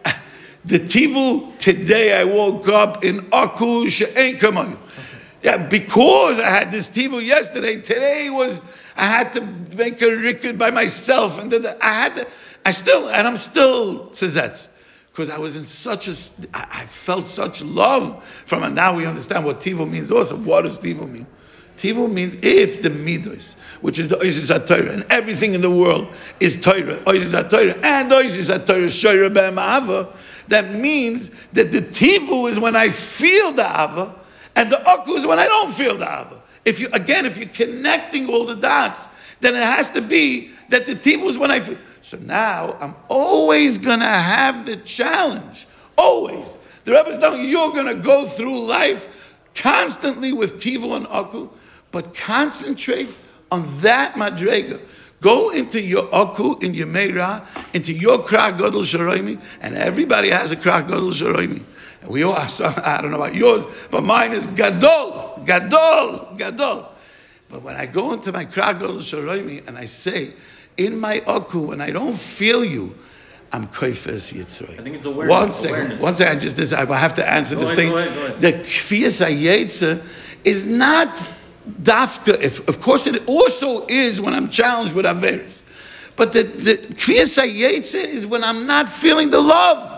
[0.65, 2.19] the tivu today.
[2.19, 4.77] I woke up in aku she'en kamayim.
[5.41, 7.77] Yeah, because I had this tivu yesterday.
[7.77, 8.61] Today was
[8.97, 9.41] I had to
[9.77, 12.27] make a record by myself, and then I had to.
[12.67, 14.69] I still, and I'm still tzezetz
[15.15, 16.17] because I was in such a,
[16.55, 18.75] I felt such love from.
[18.75, 20.35] Now we understand what tivu means also.
[20.35, 21.29] What does tivu mean?
[21.77, 26.13] Tivu means if the midos, which is the oisis Torah, and everything in the world
[26.41, 30.13] is Torah, oisis Torah, and oisis Torah shoyra be'amava,
[30.49, 34.13] that means that the tivu is when I feel the ava,
[34.57, 36.43] and the aku is when I don't feel the ava.
[36.65, 39.07] If you again, if you're connecting all the dots,
[39.41, 41.79] then it has to be that the tivu is when I feel.
[42.05, 45.67] So now I'm always going to have the challenge.
[45.97, 46.59] Always.
[46.85, 49.07] The Rebbe's telling you, you're going to go through life
[49.55, 51.49] constantly with Tivu and Aku,
[51.93, 53.09] but concentrate
[53.51, 54.83] on that Madrega.
[55.23, 60.51] Go into your Aku, in your Meira, into your Krak Godel Sharoimi, and everybody has
[60.51, 61.65] a Krak Godel Sharoimi.
[62.07, 66.91] We all, I don't know about yours, but mine is Gadol, Gadol, Gadol.
[67.49, 70.35] But when I go into my Krak Godel Sharoimi and I say,
[70.77, 72.95] in my aku, when I don't feel you,
[73.53, 74.81] I'm koifes yitzray.
[74.81, 75.31] I think it's awareness.
[75.31, 76.01] One second, awareness.
[76.01, 76.37] one second.
[76.37, 77.91] I just this, I have to answer go this ahead, thing.
[77.91, 78.41] Go ahead, go ahead.
[78.41, 80.05] The kfiyas hayetzer
[80.43, 81.09] is not
[81.83, 82.41] dafka.
[82.41, 85.63] If, of course, it also is when I'm challenged with averis.
[86.17, 89.94] But the the kfiyas hayetzer is when I'm not feeling the love.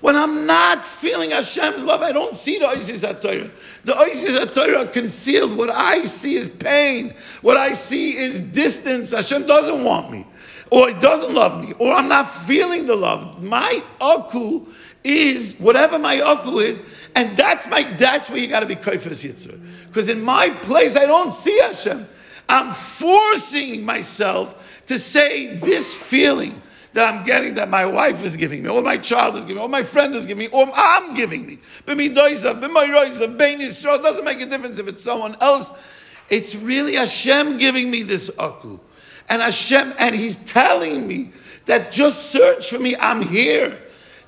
[0.00, 3.50] When I'm not feeling Hashem's love, I don't see the Isis HaTorah.
[3.84, 5.56] The Isis HaTorah are concealed.
[5.56, 7.14] What I see is pain.
[7.42, 9.10] What I see is distance.
[9.10, 10.26] Hashem doesn't want me.
[10.70, 11.74] Or He doesn't love me.
[11.78, 13.42] Or I'm not feeling the love.
[13.42, 14.66] My Aku
[15.04, 16.82] is whatever my aku is,
[17.14, 19.58] and that's my that's where you got to be kaifas yitzur.
[19.86, 22.06] Because in my place, I don't see Hashem.
[22.48, 24.54] I'm forcing myself
[24.86, 26.62] to say this feeling
[26.94, 29.62] that I'm getting that my wife is giving me, or my child is giving me,
[29.62, 31.58] or my friend is giving me, or I'm giving me.
[31.86, 32.04] It
[34.02, 35.70] doesn't make a difference if it's someone else.
[36.30, 38.78] It's really Hashem giving me this aku.
[39.28, 41.32] And Hashem, and He's telling me
[41.66, 43.78] that just search for me, I'm here.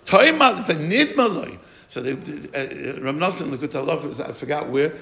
[0.04, 4.94] So the, the, uh, Ram Nosson, Likut I forgot where,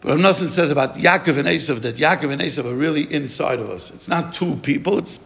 [0.00, 3.58] but Ram Nosson says about Yaakov and Esav that Yaakov and Esav are really inside
[3.58, 3.90] of us.
[3.90, 5.20] It's not two people, it's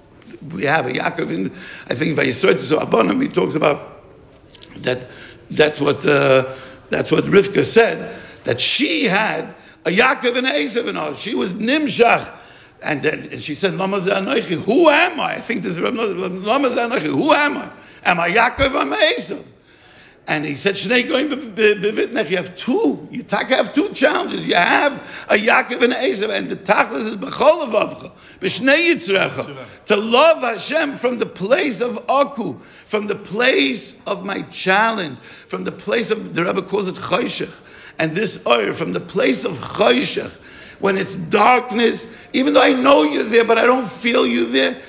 [0.53, 1.53] we have a Yaakov in,
[1.89, 4.03] I think Vayisroitz so Abonim, he talks about
[4.79, 5.09] that,
[5.51, 6.55] that's what, uh,
[6.91, 11.15] that's what Rivka said, that she had a Yaakov and Esav in her.
[11.17, 12.33] She was Nimshach.
[12.83, 15.35] And, then, and she said, Lama who am I?
[15.35, 17.71] I think this is Lama who am I?
[18.05, 18.81] Am I Yaakov?
[18.81, 19.45] Am I Esav?
[20.29, 22.29] And he said, Shnei going bevitnech.
[22.31, 23.07] You have two.
[23.13, 24.47] You have two challenges.
[24.47, 24.95] You have
[25.29, 28.11] a Yaakov and Esav, and the tachlis is b'chol avavcha,
[28.41, 29.57] b'shnei yitzrecha.
[29.87, 35.63] To love Hashem from the place of aku, from the place of my challenge, from
[35.63, 37.55] the place of the Rebbe calls it choshech,
[38.01, 40.33] and this oil from the place of choshech,
[40.81, 44.83] when it's darkness, even though I know you're there, but I don't feel you there.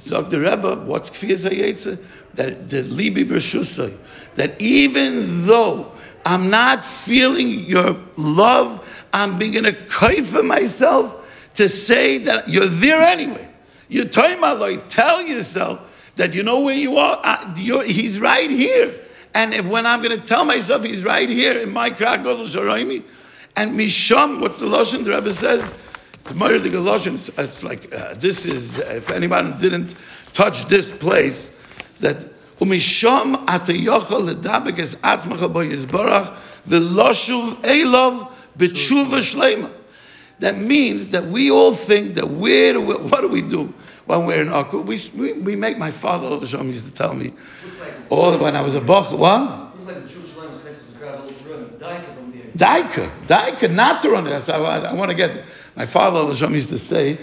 [0.00, 2.02] Zog the Rebbe, what's Kfiyas HaYetzer?
[2.34, 3.96] That the Libi Bershusay,
[4.36, 5.92] that even though
[6.24, 9.72] I'm not feeling your love, I'm being a
[10.22, 11.16] for myself
[11.54, 13.48] to say that you're there anyway.
[13.88, 17.20] You're talking about tell yourself that you know where you are.
[17.22, 19.00] Uh, he's right here.
[19.34, 23.04] And if, when I'm going to tell myself he's right here in my Krakol
[23.56, 25.62] and Misham, what's the Lashon the Rebbe says?
[26.20, 27.30] It's Moyer the Galatians.
[27.38, 28.78] It's like uh, this is.
[28.78, 29.94] Uh, if anyone didn't
[30.32, 31.48] touch this place,
[32.00, 32.16] that
[32.58, 36.36] umisham atayochal ledabek es atzmacha bo yizbarach
[36.68, 39.72] v'loshuv elov b'tshuva shleima.
[40.40, 43.74] That means that we all think that where do we, what do we do
[44.06, 44.84] when we're in Akku?
[44.84, 47.34] We, we, we make my father Hashem used to tell me,
[48.08, 49.68] all when I was a bach, what?
[52.56, 54.42] Daika, Daika, not to run it.
[54.42, 55.44] So I, I want to get.
[55.80, 57.18] My father Hashem used to say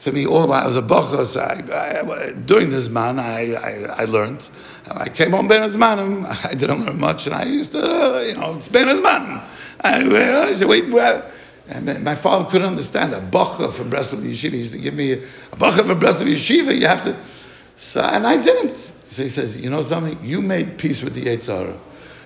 [0.00, 1.26] to me all I was a bacher.
[1.26, 4.48] So I, I, during this man, I, I, I learned.
[4.90, 6.24] I came home Ben Azmanim.
[6.46, 9.44] I didn't learn much, and I used to, you know, it's Ben Azmanim.
[9.82, 11.30] I, I said, wait, well.
[11.68, 14.52] And my father couldn't understand a bacher from Breslov Yeshiva.
[14.52, 15.18] He used to give me a,
[15.52, 16.74] a bacher from Breslov Yeshiva.
[16.74, 17.14] You have to.
[17.76, 18.78] So, and I didn't.
[19.08, 20.18] So he says, you know something?
[20.24, 21.78] You made peace with the Yetzirah.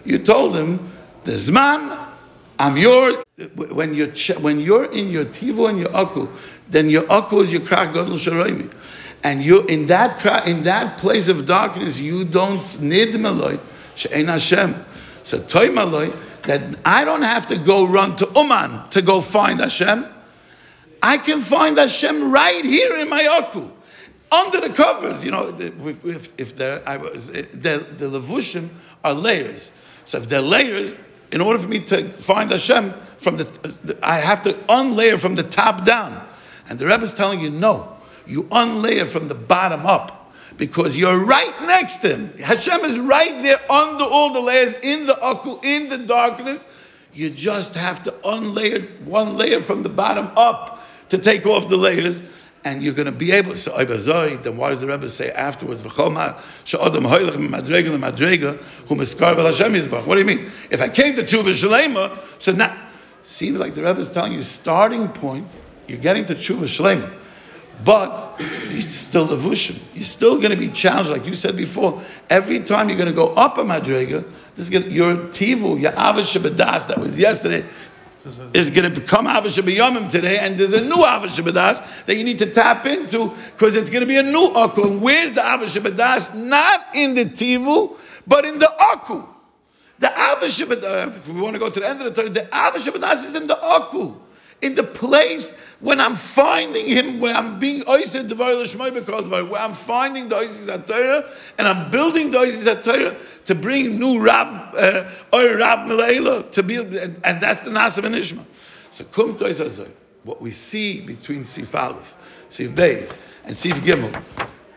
[0.04, 0.92] You told him,
[1.24, 2.07] the Zman,
[2.58, 3.22] I'm your
[3.54, 6.28] when you're when you're in your tivo and your aku,
[6.68, 8.72] then your aku is your krak gadol sharoimi,
[9.22, 13.60] and you in that in that place of darkness you don't nidmaloi
[13.94, 14.84] she'en Hashem.
[15.22, 20.06] So toimaloi that I don't have to go run to Uman to go find Hashem.
[21.00, 23.70] I can find Hashem right here in my aku,
[24.32, 25.24] under the covers.
[25.24, 28.70] You know, if, if, if there I was eh, the the levushim
[29.04, 29.70] are layers.
[30.06, 30.94] So if they're layers,
[31.32, 35.42] in order for me to find Hashem from the, I have to unlayer from the
[35.42, 36.26] top down.
[36.68, 41.24] And the Rebbe is telling you, no, you unlayer from the bottom up because you're
[41.24, 42.32] right next to him.
[42.38, 46.64] Hashem is right there under all the layers, in the aku, in the darkness.
[47.14, 51.76] You just have to unlayer one layer from the bottom up to take off the
[51.76, 52.22] layers
[52.68, 53.56] and you're going to be able.
[53.56, 55.82] So then what does the Rebbe say afterwards?
[55.82, 55.96] What
[60.14, 60.50] do you mean?
[60.70, 62.76] If I came to Tshuva Shalema, so now
[63.22, 65.48] seems like the Rebbe is telling you starting point.
[65.86, 67.10] You're getting to Tshuva Shalema.
[67.84, 69.78] But you're still levushim.
[69.94, 72.02] You're still going to be challenged, like you said before.
[72.28, 74.24] Every time you're going to go up a madrega,
[74.56, 77.64] this is going to, your tivu, your avash that was yesterday,
[78.54, 82.38] is going to become Avash Yomim today, and there's a new Avash that you need
[82.38, 84.52] to tap into because it's going to be a new.
[84.54, 89.26] And where's the Avash Not in the Tivu, but in the Aku.
[89.98, 90.60] The Avash
[91.16, 93.46] if we want to go to the end of the Torah, the Avash is in
[93.46, 94.14] the Aku,
[94.62, 100.28] in the place when I'm finding him, when I'm being oised the where I'm finding
[100.28, 105.56] the oises Torah and I'm building the oises Torah to bring new Rab uh, or
[105.56, 108.44] Rab Milayla to build, and, and that's the Nasav and Ishma.
[108.90, 109.90] So kum toisazoi.
[110.24, 112.12] What we see between Sif Aleph,
[112.48, 114.22] Sif Beis, and Sif Gimel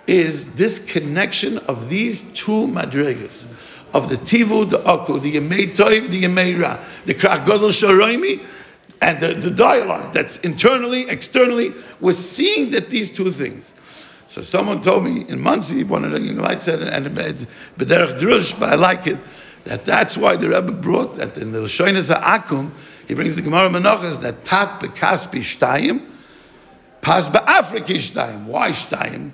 [0.05, 3.45] is this connection of these two madrigas
[3.93, 8.45] of the Tivu, the Aku, the Yemei Toiv, the Yemei Ra, the Krak Godel Sharoimi,
[9.01, 13.71] and the, the dialogue that's internally, externally, we're seeing that these two things.
[14.27, 18.57] So someone told me in Monsey, one of the young lights said, and Bederech Drush,
[18.57, 19.17] but I like it,
[19.65, 22.71] that that's why the Rebbe brought that in the Shoynes Akum,
[23.07, 26.07] he brings the Gemara Menachas that Tat Bekaspi Shtayim,
[27.01, 28.45] Pas Be'afriki Shtayim.
[28.45, 29.31] Why Shtayim?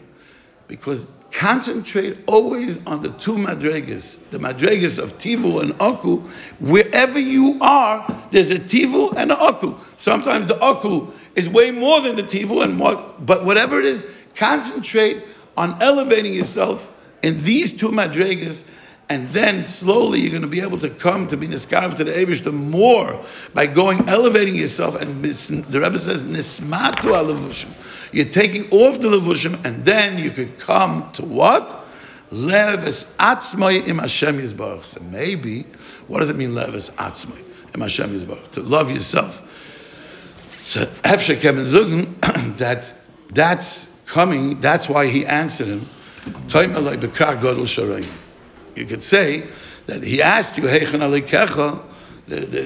[0.68, 1.06] Because
[1.38, 6.18] concentrate always on the two madregas, the madregas of Tivu and Aku.
[6.60, 9.76] Wherever you are, there's a Tivu and an Aku.
[9.98, 14.04] Sometimes the Aku is way more than the Tivu, and what, but whatever it is,
[14.34, 15.24] concentrate
[15.56, 18.64] on elevating yourself in these two madregas
[19.10, 22.12] and then slowly you're going to be able to come to be niskarav to the
[22.12, 24.96] Abish the more by going elevating yourself.
[24.96, 27.72] And the Rebbe says nismatu alevushim.
[28.12, 31.86] You're taking off the levushim, and then you could come to what?
[32.32, 34.86] Leves atzmai im Hashem yizbarach.
[34.86, 35.66] So maybe,
[36.08, 37.42] what does it mean leves atzmai
[37.74, 38.52] im Hashem yizbarach?
[38.52, 39.42] To love yourself.
[40.64, 41.64] So Hefshe Kevin
[42.58, 42.94] that
[43.30, 44.60] that's coming.
[44.60, 45.88] That's why he answered him.
[46.26, 48.06] Alay sharayim
[48.78, 49.48] you could say
[49.88, 51.84] that he asked you, Heichen Alikecha,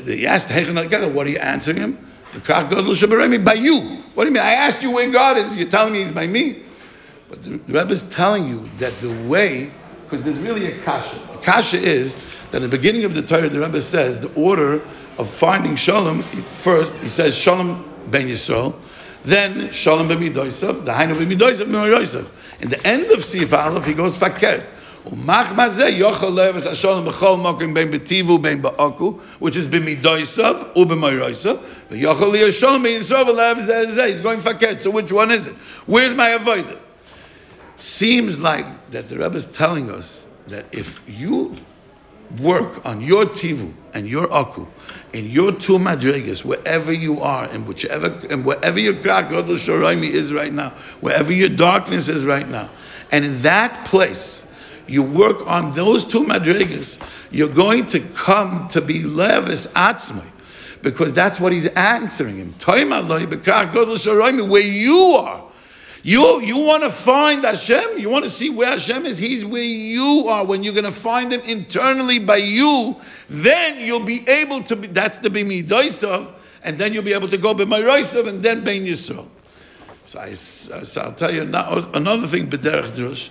[0.06, 2.08] he asked Heichen Alikecha, what are you answering him?
[2.34, 3.80] The by you.
[4.14, 4.44] What do you mean?
[4.44, 5.58] I asked you where God is.
[5.58, 6.64] You're telling me he's by me.
[7.30, 9.72] But the, the Rebbe is telling you that the way,
[10.04, 11.16] because there's really a kasha.
[11.16, 12.16] The kasha is
[12.52, 14.82] that in the beginning of the Torah, the Rebbe says the order
[15.18, 16.24] of finding shalom.
[16.62, 18.76] First, he says shalom ben Yisrael,
[19.24, 23.94] then shalom ben midoisav, the hainu ben midoisav, In the end of Sif Aleph, he
[23.94, 24.66] goes fakir
[25.04, 25.20] which is
[29.68, 31.58] b'midoisav u'b'mayroisav.
[31.90, 34.80] V'yochel liyashol mi'yisrav leves He's going faket.
[34.80, 35.56] So which one is it?
[35.88, 36.78] Where's my avodah?
[37.78, 41.58] Seems like that the Rebbe is telling us that if you
[42.40, 44.68] work on your tivu and your aku
[45.14, 49.32] in your two madrigas, wherever you are, and whichever and wherever your krak
[50.14, 52.70] is right now, wherever your darkness is right now,
[53.12, 54.41] and in that place
[54.92, 57.00] you work on those two madrigas,
[57.32, 60.26] you're going to come to be levis atzmai.
[60.82, 62.56] Because that's what he's answering him.
[64.50, 65.44] Where you are.
[66.04, 68.00] You, you want to find Hashem?
[68.00, 69.20] You want to see where Hashem is?
[69.20, 70.44] He's where you are.
[70.44, 74.88] When you're going to find Him internally by you, then you'll be able to be,
[74.88, 76.34] that's the Bimidoisav,
[76.64, 79.28] and then you'll be able to go B'mayroisav, and then Bein Yisrael.
[80.06, 83.30] So, I, so I'll tell you another thing, B'derech Drush.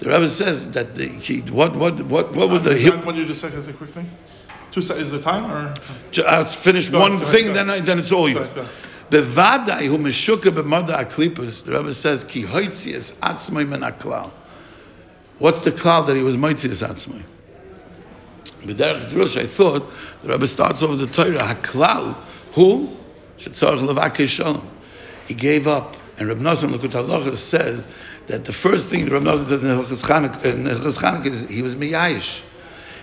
[0.00, 2.70] The Rebbe says that the, he, what, what, what, what was the.
[2.70, 4.10] Uh, he, want you to say a quick thing?
[4.70, 5.74] Two is the time or?
[6.26, 8.54] I'll uh, finish go one thing, then I, then it's all yours.
[9.10, 11.64] Bevadai hu meshuka b'mada aklipas.
[11.64, 14.30] The Rebbe says ki hoitzias atzmai men aklal.
[15.38, 17.22] What's the cloud that he was moitzias atzmai?
[18.62, 19.86] B'derech drush, I thought
[20.22, 22.14] the Rebbe starts over the Torah haklal
[22.52, 22.96] who
[23.36, 24.66] shetzarich levakei shalom.
[25.26, 27.86] He gave up, and Reb Nosson Lekut says
[28.30, 32.42] that the first thing the Rav says in Hilchas Chanukah is he was miyayish.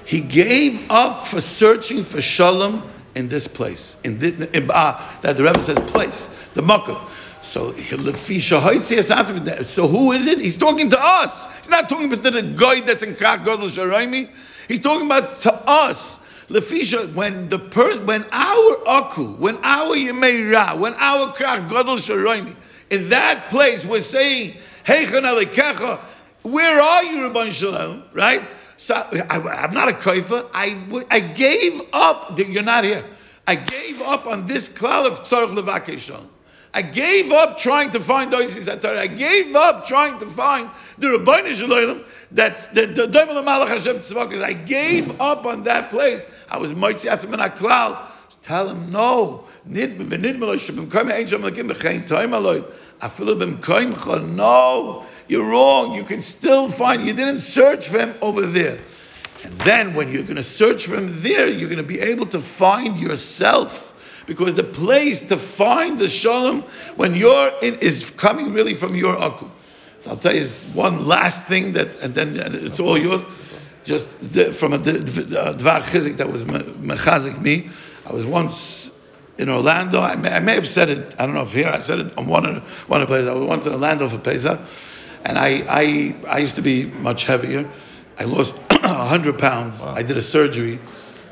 [0.05, 5.35] He gave up for searching for shalom in this place, in, the, in uh, that
[5.35, 7.01] the Rebbe says place, the Makkah.
[7.41, 10.39] So, so who is it?
[10.39, 11.45] He's talking to us.
[11.57, 14.31] He's not talking about the guy that's in Krak Gadol Sharaimi.
[14.69, 16.19] He's talking about to us.
[16.47, 21.97] Lefisha, when the person, when our aku, when our Yemei Ra, when our Krak Gadol
[21.97, 22.55] Sharaimi,
[22.89, 24.55] in that place we're saying
[24.87, 25.99] Heichen Alikecha.
[26.43, 28.03] Where are you, Rabban Shalom?
[28.13, 28.41] Right?
[28.77, 30.49] So I, am not a kaifa.
[30.53, 32.39] I, I gave up.
[32.39, 33.03] You're not here.
[33.45, 36.25] I gave up on this klal of tzarich levakeshon.
[36.73, 38.97] I gave up trying to find Oisis Atar.
[38.97, 42.03] I gave up trying to find the Rabbeinu Shalom.
[42.31, 44.41] That's the Daimel Malach Hashem Tzvakas.
[44.41, 46.27] I gave up on that place.
[46.49, 47.99] I was Moitzi Atzim in klal.
[48.47, 49.43] Tell him no.
[49.65, 49.83] No,
[55.27, 55.93] you're wrong.
[55.93, 58.79] You can still find, you didn't search for him over there.
[59.43, 62.27] And then when you're going to search for him there, you're going to be able
[62.27, 63.83] to find yourself.
[64.25, 66.63] Because the place to find the shalom
[66.95, 69.49] when you're in is coming really from your aku.
[69.99, 73.25] So I'll tell you one last thing that, and then it's all yours.
[73.83, 77.69] Just the, from a uh, dvar chizik that was mechazik me.
[78.07, 78.89] I was once
[79.37, 79.99] in Orlando.
[79.99, 81.15] I may, I may, have said it.
[81.19, 83.27] I don't know if here I said it on one of one of the places.
[83.27, 84.59] I was once in Orlando for Pesach,
[85.25, 87.69] and I I, I used to be much heavier.
[88.17, 89.83] I lost hundred pounds.
[89.83, 89.93] Wow.
[89.93, 90.79] I did a surgery,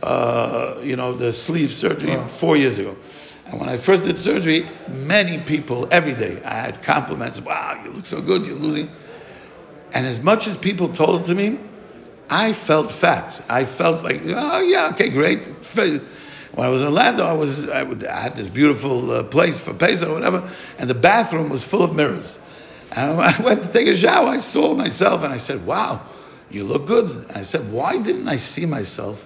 [0.03, 2.28] uh, you know, the sleeve surgery wow.
[2.28, 2.97] four years ago.
[3.45, 7.39] And when I first did surgery, many people every day I had compliments.
[7.39, 8.45] Wow, you look so good.
[8.45, 8.91] You're losing.
[9.93, 11.59] And as much as people told it to me,
[12.30, 13.41] I felt fat.
[13.47, 15.47] I felt like, oh yeah, okay, great
[16.56, 19.60] when I was in Orlando, I was I, would, I had this beautiful uh, place
[19.60, 22.39] for Pesach or whatever, and the bathroom was full of mirrors.
[22.91, 24.30] And I went to take a shower.
[24.30, 26.01] I saw myself and I said, wow,
[26.49, 27.10] you look good.
[27.10, 29.26] And I said, why didn't I see myself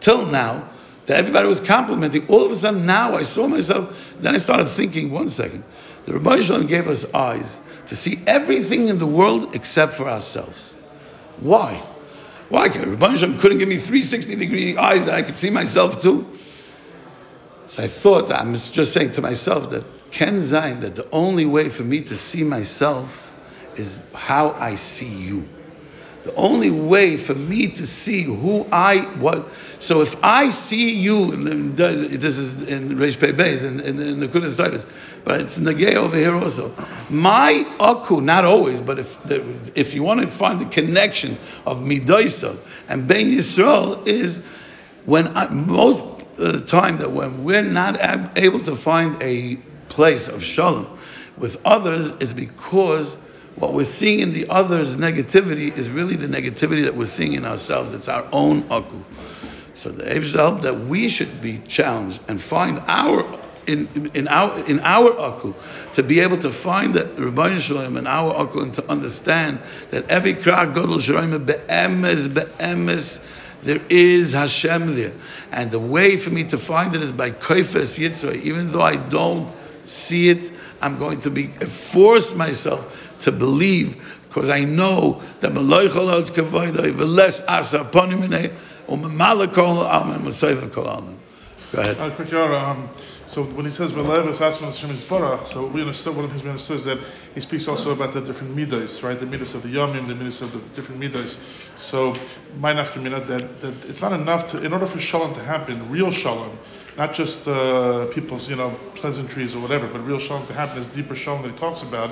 [0.00, 0.70] till now?
[1.06, 2.28] That everybody was complimenting.
[2.28, 3.96] All of a sudden now I saw myself.
[4.20, 5.64] Then I started thinking, one second.
[6.06, 10.76] The Rabbi Shalom gave us eyes to see everything in the world except for ourselves.
[11.40, 11.82] Why?
[12.48, 12.68] Why?
[12.68, 16.26] Rabbi Shalom couldn't give me 360 degree eyes that I could see myself too.
[17.70, 21.68] So I thought, I'm just saying to myself that Ken Zain, that the only way
[21.68, 23.30] for me to see myself
[23.76, 25.48] is how I see you.
[26.24, 29.46] The only way for me to see who I what.
[29.78, 34.56] So if I see you, this is in Reish Beis, in, in, in the Kudas
[34.56, 34.84] Taivas,
[35.22, 36.74] but it's in the gay over here also.
[37.08, 39.44] My aku, not always, but if the,
[39.76, 42.58] if you want to find the connection of Midaisa
[42.88, 44.38] and Ben Yisrael is
[45.04, 49.56] when I, most the time that when we're not ab- able to find a
[49.88, 50.98] place of shalom
[51.36, 53.16] with others is because
[53.56, 57.44] what we're seeing in the others' negativity is really the negativity that we're seeing in
[57.44, 57.92] ourselves.
[57.92, 59.04] It's our own aku.
[59.74, 64.28] So the Abishah help that we should be challenged and find our in, in, in
[64.28, 65.54] our in our aku
[65.92, 69.60] to be able to find that Rabbi Shalom in our aku and to understand
[69.90, 73.20] that every krak gadol shiraim be'emes be'emes
[73.62, 75.12] there is Hashem there,
[75.52, 78.42] and the way for me to find it is by koifes yitzray.
[78.42, 79.54] Even though I don't
[79.84, 86.12] see it, I'm going to be force myself to believe because I know that Meloichol
[86.12, 88.54] Od Kavoidoi Veles Asa Ponimine
[88.88, 91.18] Umamalakol Alman Masayva Kol Alman.
[91.72, 93.06] Go ahead.
[93.30, 96.42] So when he says Velevis Asman Hashem Yisbarach, so we understood one of the things
[96.42, 96.98] we understood is that
[97.32, 99.16] he speaks also about the different midas, right?
[99.16, 101.38] The midas of the yomim, the midas of the different midas.
[101.76, 102.16] So
[102.58, 106.10] my nafkamina that that it's not enough to in order for shalom to happen, real
[106.10, 106.58] shalom,
[106.96, 110.88] not just uh, people's you know pleasantries or whatever, but real shalom to happen is
[110.88, 112.10] deeper shalom that he talks about.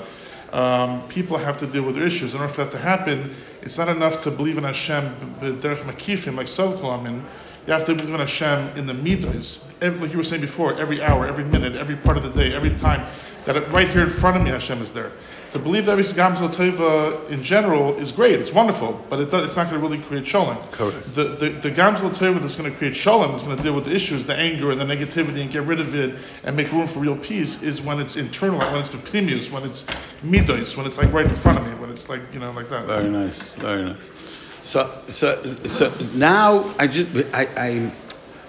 [0.53, 2.35] Um, people have to deal with their issues.
[2.35, 6.37] In order for that to happen, it's not enough to believe in Hashem derech makifim
[6.37, 7.25] like Sovkolamin.
[7.69, 8.95] You have to believe in Hashem in the
[9.83, 12.55] Every- like you were saying before, every hour, every minute, every part of the day,
[12.55, 13.05] every time.
[13.45, 15.13] That it- right here in front of me, Hashem is there.
[15.53, 19.45] To believe that every Gamzel Teva in general is great, it's wonderful, but it does,
[19.45, 20.57] it's not going to really create shalom.
[20.73, 21.15] Correct.
[21.15, 23.85] The, the, the Gamzel Teva that's going to create shalom, that's going to deal with
[23.85, 26.87] the issues, the anger and the negativity, and get rid of it and make room
[26.87, 29.85] for real peace, is when it's internal, when it's pepinius, when it's
[30.25, 32.71] midos, when it's like right in front of me, when it's like, you know, like
[32.71, 32.87] that.
[32.87, 34.48] Very nice, very nice.
[34.69, 37.93] So, so, so now I just, I, I,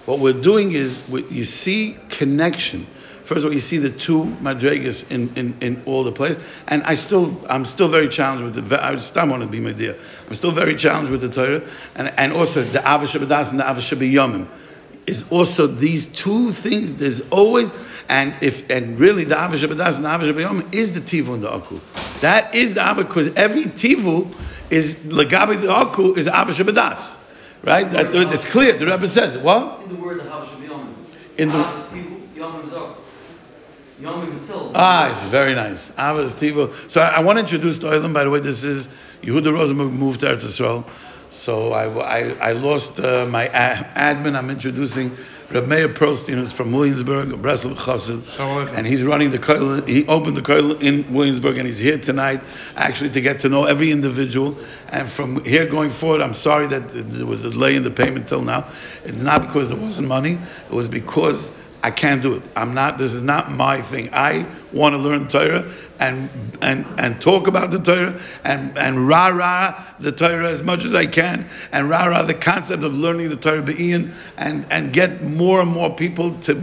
[0.05, 2.87] what we're doing is we, you see connection.
[3.23, 6.83] First of all, you see the two madrigas in, in, in all the places, and
[6.83, 8.83] I still, I'm still very challenged with the.
[8.83, 9.97] I still want to be my dear.
[10.27, 11.61] I'm still very challenged with the Torah,
[11.95, 14.49] and and also the avashabadas and the avashabiyomim
[15.07, 16.95] is also these two things.
[16.95, 17.71] There's always
[18.09, 21.79] and if and really the avashabadas and the avashabiyomim is the tivu and the aku.
[22.19, 24.35] That is the avah because every tivu
[24.69, 27.17] is legabi the aku is avashabadas.
[27.63, 27.89] Right?
[27.91, 28.77] That, it's clear.
[28.77, 29.41] The Rebbe says it.
[29.41, 29.81] What?
[29.83, 30.95] In the word the Hav Yom.
[31.37, 32.95] In the- people, Yom Zor.
[34.01, 34.39] Yom.
[34.75, 35.89] Ah, it's very nice.
[35.91, 36.73] Avas Tivo.
[36.89, 38.13] So I, I want to introduce to Oilam.
[38.13, 38.87] By the way, this is
[39.23, 40.85] Yehuda Rosenberg moved to Eretz Yisrael.
[41.29, 44.35] So I, I, I lost uh, my admin.
[44.35, 45.15] I'm introducing
[45.51, 49.87] Reb Meir Prostin, who's from Williamsburg, a Chassid, and he's running the koil.
[49.87, 52.39] He opened the koil in Williamsburg, and he's here tonight,
[52.75, 54.55] actually to get to know every individual.
[54.89, 58.27] And from here going forward, I'm sorry that there was a delay in the payment
[58.27, 58.67] till now.
[59.03, 60.37] It's not because there wasn't money;
[60.69, 61.49] it was because
[61.81, 62.43] I can't do it.
[62.55, 62.99] I'm not.
[62.99, 64.09] This is not my thing.
[64.13, 66.29] I want to learn Torah and
[66.61, 70.93] and and talk about the Torah and and rah rah the Torah as much as
[70.93, 75.23] I can and rah rah the concept of learning the Torah be'in and and get
[75.23, 76.55] more and more people to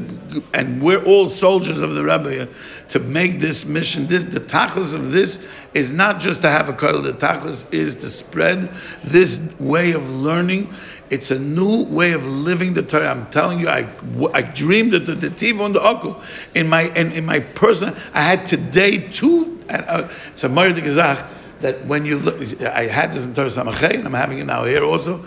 [0.55, 2.49] and we're all soldiers of the Rebbe
[2.89, 4.07] to make this mission.
[4.07, 5.39] This the tachlis of this
[5.75, 7.03] is not just to have a koil.
[7.03, 8.71] The tachlis is to spread
[9.05, 10.73] this way of learning.
[11.09, 13.09] It's a new way of living the Torah.
[13.09, 13.89] I'm telling you, I,
[14.35, 16.21] I dreamed that the, the tiv the oku
[16.55, 17.96] in my in, in my personal.
[18.13, 19.61] I had today two.
[19.69, 21.27] It's a Moed Gezach
[21.61, 24.65] that when you look, I had this in Torah Samachay, and I'm having it now
[24.65, 25.25] here also.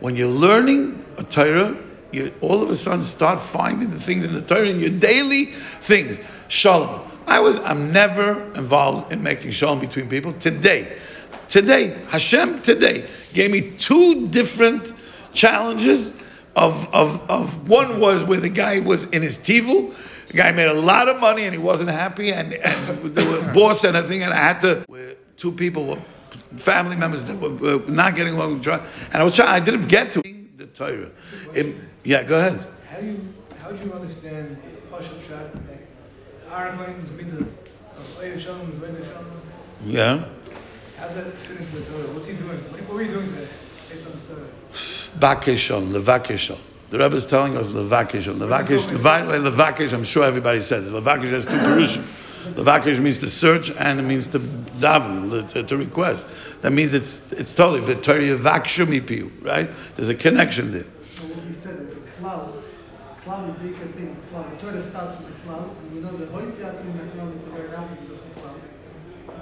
[0.00, 1.76] When you're learning a Torah,
[2.12, 5.46] you all of a sudden start finding the things in the Torah in your daily
[5.80, 6.18] things.
[6.48, 7.00] Shalom.
[7.26, 7.58] I was.
[7.58, 10.32] I'm never involved in making shalom between people.
[10.32, 10.98] Today,
[11.48, 14.92] today, Hashem today gave me two different
[15.32, 16.12] challenges
[16.54, 19.94] of, of, of one was where the guy was in his tivu.
[20.32, 23.52] The guy made a lot of money and he wasn't happy and, and there were
[23.52, 24.84] boss and a thing and I had to
[25.36, 26.02] two people were
[26.56, 28.80] family members that were, were not getting along with and
[29.12, 30.22] I was trying I didn't get to
[30.56, 31.10] the Torah.
[31.52, 32.66] It- yeah, go ahead.
[32.90, 33.20] How do you
[33.58, 34.56] how do you understand
[34.90, 39.42] Pashat Pshat that Aaron Cohen is middle of Oyer Shalom and Veda Shalom?
[39.84, 40.24] Yeah.
[40.96, 42.12] How's that fit into the Torah?
[42.14, 42.48] What's he doing?
[42.48, 43.48] What, what were you doing today,
[43.90, 44.48] based on this Torah?
[45.20, 46.58] Vakeshon, levakeshon.
[46.92, 48.36] The Rebbe is telling us levakeshon.
[48.36, 50.94] Levakesh, levakesh, levakesh, I'm sure everybody says it.
[50.94, 52.04] Levakesh has two perushim.
[52.52, 56.26] Levakesh means to search and it means to daven, to, to request.
[56.60, 59.70] That means it's it's totally v'torya vakshumipiu, right?
[59.96, 60.84] There's a connection there.
[61.14, 62.62] So what we said, the cloud,
[63.24, 64.14] cloud is the ikar thing.
[64.30, 64.52] Cloud.
[64.52, 67.40] The Torah starts with the cloud, and we know the hoitziatzim in the cloud is
[67.40, 68.60] the very opposite of the cloud.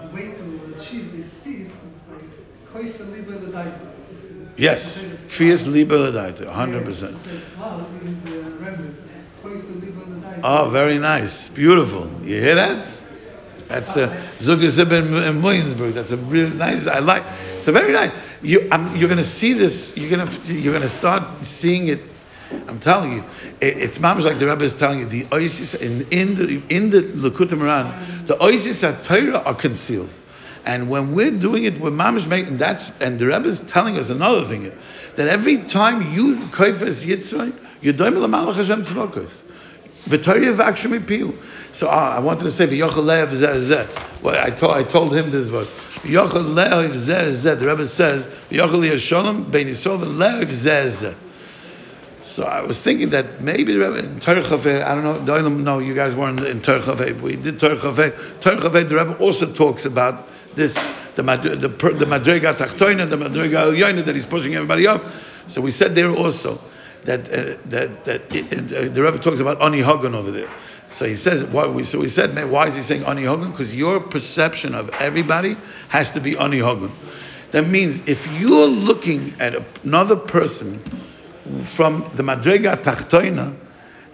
[0.02, 2.22] The way to achieve this peace is like
[2.72, 3.40] koifa liba.
[3.40, 3.99] This
[4.56, 4.98] Yes,
[5.28, 7.16] kfiyas liba l'daita, hundred percent.
[7.16, 9.00] It says cloud means uh, remnants.
[9.42, 10.38] Koifa uh, liba l'daita.
[10.38, 12.10] Oh, ah, very nice, beautiful.
[12.22, 12.86] You hear that?
[13.70, 14.08] That's a
[14.40, 15.94] Zugasib in, in Williamsburg.
[15.94, 16.88] That's a really nice.
[16.88, 17.22] I like.
[17.56, 18.10] It's a very nice.
[18.42, 19.96] You, I'm, you're going to see this.
[19.96, 22.00] You're going to you're going to start seeing it.
[22.66, 23.24] I'm telling you,
[23.60, 25.06] it, it's mamish like the Rebbe is telling you.
[25.06, 30.10] The oasis in, in the in the Likutei Moharan, the oasis at Torah are concealed.
[30.64, 34.10] And when we're doing it, we're mamish making that's and the Rebbe is telling us
[34.10, 34.72] another thing
[35.16, 39.42] that every time you koifes yitzray, you're doing the malach Hashem tzvokos.
[40.04, 41.38] V'torya v'akshemi piu.
[41.72, 44.22] So uh, I wanted to say v'yochel le'ev zeh zeh.
[44.22, 47.58] Well, I told I told him this was v'yochel le'ev zeh zeh.
[47.58, 51.14] The Rebbe says v'yochel yisholem bein yisol v'le'ev zeh zeh.
[52.22, 55.94] So I was thinking that maybe the Rebbe in Torah I don't know, don't you
[55.94, 57.58] guys weren't in Torah Chaveh, we did.
[57.58, 63.76] Torah Chaveh, the Rebbe also talks about this, the the, the Madrega Tachtoina, the Madrega
[63.76, 65.04] Yoina that he's pushing everybody up.
[65.46, 66.60] So we said there also
[67.04, 70.50] that uh, that that it, uh, the Rebbe talks about Ani Hagan over there.
[70.90, 73.52] So he says, why we, so we said, man, why is he saying Ani Hagan?
[73.52, 75.56] Because your perception of everybody
[75.88, 76.90] has to be Ani Hagan.
[77.52, 80.80] That means if you're looking at another person
[81.62, 83.56] from the Madrega Tachtoina,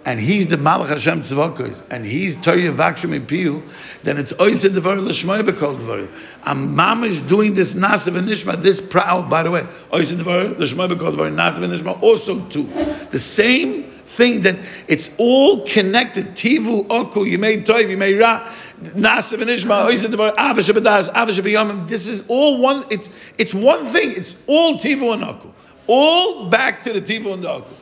[0.07, 3.61] and he's the Malach Hashem Tzvokos, and he's Torah Vakshim Piu,
[4.03, 6.07] then it's Oised Devar L'Shmoy Bekol Devar.
[6.43, 10.93] I'm mamish doing this Nasav and Nishma, this proud, by the way, Oised Devar L'Shmoy
[10.93, 12.63] Bekol Devar, Nasav and Nishma also too.
[13.11, 16.35] The same thing that it's all connected.
[16.35, 18.49] Tivu, Oku, you made Toiv, you made Ra,
[18.81, 21.89] Nasav and Nishma, Oised Devar, Avash Abadas, Avash Abiyamim.
[21.89, 24.13] This is all one, it's, it's one thing.
[24.13, 25.51] It's all Tivu and Oku.
[25.87, 27.75] All back to the Tivu and the Oku.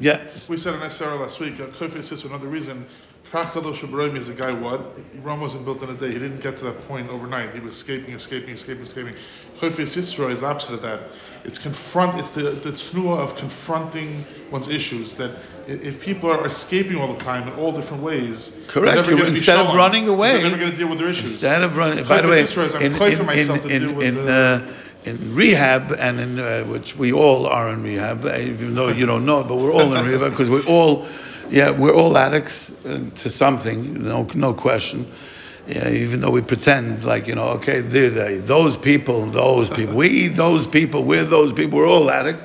[0.00, 0.20] Yeah.
[0.48, 2.86] We said in SR last week, uh, Kofi says for another reason,
[3.30, 4.80] Krach Kadosh Abraham is a guy what?
[5.22, 6.08] Rome wasn't built in a day.
[6.12, 7.52] He didn't get to that point overnight.
[7.54, 9.14] He was escaping, escaping, escaping, escaping.
[9.58, 11.00] Kofi Sitzra is the opposite of that.
[11.44, 12.18] It's confront.
[12.20, 15.14] It's the the tnua of confronting one's issues.
[15.16, 15.32] That
[15.66, 18.94] if people are escaping all the time in all different ways, Correct.
[18.96, 21.08] never You- gonna be instead of running away- they're never going to deal with their
[21.08, 21.32] issues.
[21.32, 23.88] Instead of running, by the way, Kofi is, I'm in, in, myself in, to deal
[23.90, 24.72] in, with in, the- uh,
[25.04, 29.06] in rehab and in uh, which we all are in rehab, uh, even though you
[29.06, 31.06] don't know it, but we're all in rehab because we're all,
[31.50, 35.10] yeah, we're all addicts uh, to something, no, no question.
[35.66, 39.94] Yeah, even though we pretend like you know, okay, they're they, those people, those people,
[39.94, 42.44] we those people, we're those people, we're all addicts.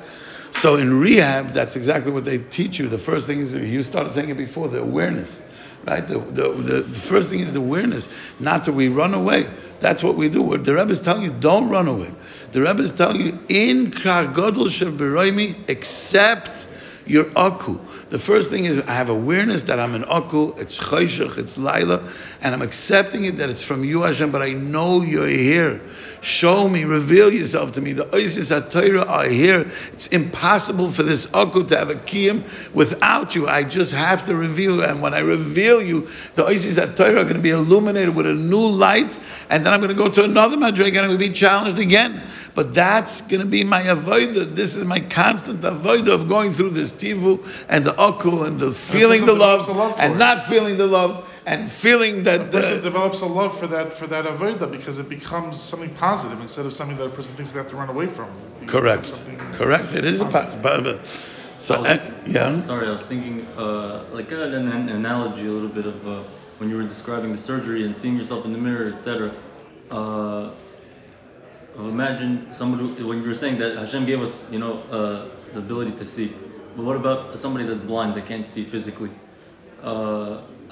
[0.52, 2.88] So in rehab, that's exactly what they teach you.
[2.88, 5.42] The first thing is you started saying it before, the awareness.
[5.86, 6.06] Right?
[6.06, 8.08] The, the, the, the first thing is the awareness,
[8.38, 9.48] not that we run away.
[9.80, 10.58] That's what we do.
[10.58, 12.12] The Rebbe is telling you, don't run away.
[12.52, 16.66] The Rebbe is telling you, in Krach Godel Shel Beroimi, accept
[17.06, 17.80] your Aku.
[18.10, 22.02] The first thing is I have awareness that I'm an Aku, it's Chayshach, it's Laila,
[22.40, 25.80] and I'm accepting it that it's from you, Hashem, but I know you're here.
[26.20, 27.92] Show me, reveal yourself to me.
[27.92, 29.70] The Isis HaTorah are here.
[29.92, 32.44] It's impossible for this Aku to have a Kiyam
[32.74, 33.48] without you.
[33.48, 34.84] I just have to reveal you.
[34.84, 38.34] And when I reveal you, the Isis HaTorah are going to be illuminated with a
[38.34, 39.18] new light,
[39.48, 41.78] and then I'm going to go to another Madrig and I'm going to be challenged
[41.78, 42.22] again.
[42.54, 44.54] But that's going to be my avodah.
[44.54, 48.72] This is my constant avodah of going through this tivu and the aku and the
[48.72, 50.18] feeling the love, a love and it.
[50.18, 52.50] not feeling the love and feeling A that.
[52.52, 56.38] person Uh, develops a love for that for that avodah because it becomes something positive
[56.40, 58.28] instead of something that a person thinks they have to run away from.
[58.66, 59.06] Correct.
[59.06, 59.88] something Correct.
[60.00, 61.00] It is a positive.
[61.58, 61.98] So was- uh,
[62.36, 62.60] yeah.
[62.60, 66.22] Sorry, I was thinking, uh, like uh, an, an analogy a little bit of uh,
[66.58, 69.30] when you were describing the surgery and seeing yourself in the mirror, etc.
[69.90, 70.50] Uh,
[71.78, 75.60] imagine somebody who- when you were saying that Hashem gave us, you know, uh, the
[75.66, 76.28] ability to see.
[76.76, 79.10] But what about somebody that's blind that can't see physically?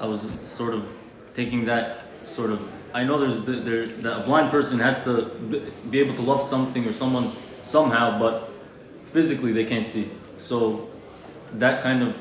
[0.01, 0.87] I was sort of
[1.35, 2.61] taking that sort of.
[2.95, 5.27] I know there's the, there that a blind person has to
[5.91, 7.33] be able to love something or someone
[7.65, 8.51] somehow, but
[9.13, 10.11] physically they can't see.
[10.37, 10.89] So
[11.55, 12.15] that kind of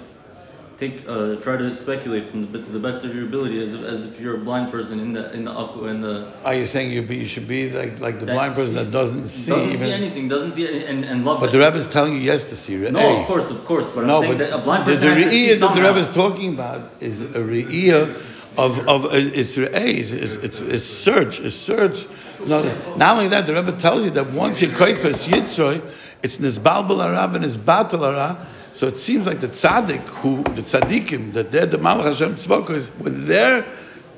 [0.77, 3.83] take uh, try to speculate from the, to the best of your ability as if,
[3.83, 6.65] as if you're a blind person in the in the aku in the Are you
[6.65, 9.51] saying you, be, you should be like, like the blind person see- that doesn't see?
[9.51, 12.19] doesn't even, see anything doesn't see and, and loves But the Rebbe is telling you
[12.19, 12.75] yes to see.
[12.75, 13.21] no Hey.
[13.21, 15.15] of course of course but no, I'm saying but that a blind the, person the
[15.15, 15.81] has to see re'iyah that the.
[15.81, 18.21] Rebbe is talking about is a re'iyah
[18.57, 22.05] of of it's it's it's, it's, it's search, it's search.
[22.45, 22.63] No,
[22.95, 25.81] not only that, the Rebbe tells you that once you koifes yitzroy,
[26.23, 28.37] it's nisbalbel arav and nisbatel arav.
[28.77, 32.89] So it seems like the tzaddik, who the tzaddikim, that they're the malach Hashem tzvokos,
[32.99, 33.65] when they're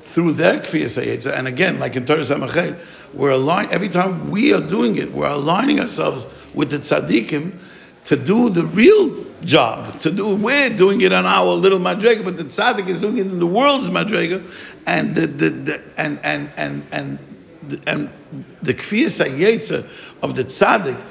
[0.02, 2.78] through their kfiyas hayetza, and again, like in Torah Samachet,
[3.14, 3.72] we're aligned.
[3.72, 7.58] Every time we are doing it, we're aligning ourselves with the tzaddikim
[8.04, 9.98] to do the real job.
[10.00, 13.28] To do, we're doing it on our little madrega, but the tzaddik is doing it
[13.28, 14.46] in the world's madrega,
[14.86, 17.18] and the, the, the and and and and
[17.66, 18.10] the, and
[18.60, 19.88] the kfiyas
[20.20, 21.02] of the tzaddik,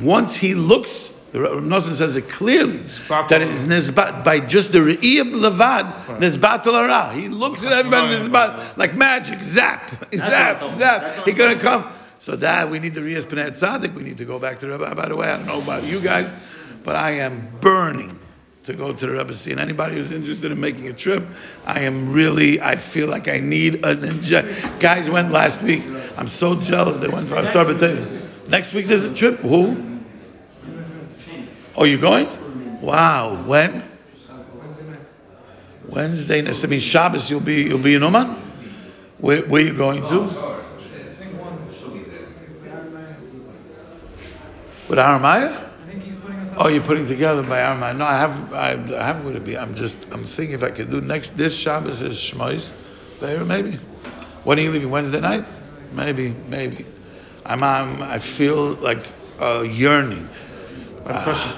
[0.00, 1.14] once he looks.
[1.30, 5.34] The Rav Nosson says it clearly Nisbat that it is nisbat by just the re'iyah
[5.34, 10.78] levad nisbat al He looks at everybody nisbat like magic, zap, zap, zap.
[10.78, 11.92] That's what He I'm gonna come.
[12.18, 13.94] So that we need the Riyas Pnei Tzaddik.
[13.94, 14.94] We need to go back to the Rebbe.
[14.94, 16.32] By the way, I don't know about you guys,
[16.82, 18.18] but I am burning
[18.64, 19.34] to go to the Rebbe.
[19.34, 21.24] See, and anybody who's interested in making a trip,
[21.64, 22.60] I am really.
[22.60, 24.80] I feel like I need an inject.
[24.80, 25.82] Guys went last week.
[26.16, 26.98] I'm so jealous.
[26.98, 29.38] They went for our a Sarbat Next week there's a trip.
[29.40, 29.97] Who?
[31.80, 32.26] Oh, you going?
[32.80, 33.40] Wow.
[33.46, 33.84] When?
[35.88, 36.42] Wednesday.
[36.42, 36.56] night.
[36.56, 37.30] So, I mean, Shabbos.
[37.30, 37.62] You'll be.
[37.62, 38.34] You'll be in Uman.
[39.18, 40.22] Where, where you going to?
[44.88, 45.52] With Aramaya?
[45.52, 46.64] I think he's putting us up.
[46.64, 47.96] Oh, you're putting together by Aramaya.
[47.96, 48.52] No, I have.
[48.52, 49.56] I, I have what it be.
[49.56, 50.04] I'm just.
[50.10, 51.36] I'm thinking if I could do next.
[51.36, 52.72] This Shabbos is Shmois.
[53.20, 53.78] There, maybe.
[54.42, 54.90] When are you leaving?
[54.90, 55.44] Wednesday night?
[55.92, 56.34] Maybe.
[56.48, 56.86] Maybe.
[57.46, 57.62] I'm.
[57.62, 59.06] I'm I feel like
[59.38, 60.28] a yearning.
[61.06, 61.52] I have a question.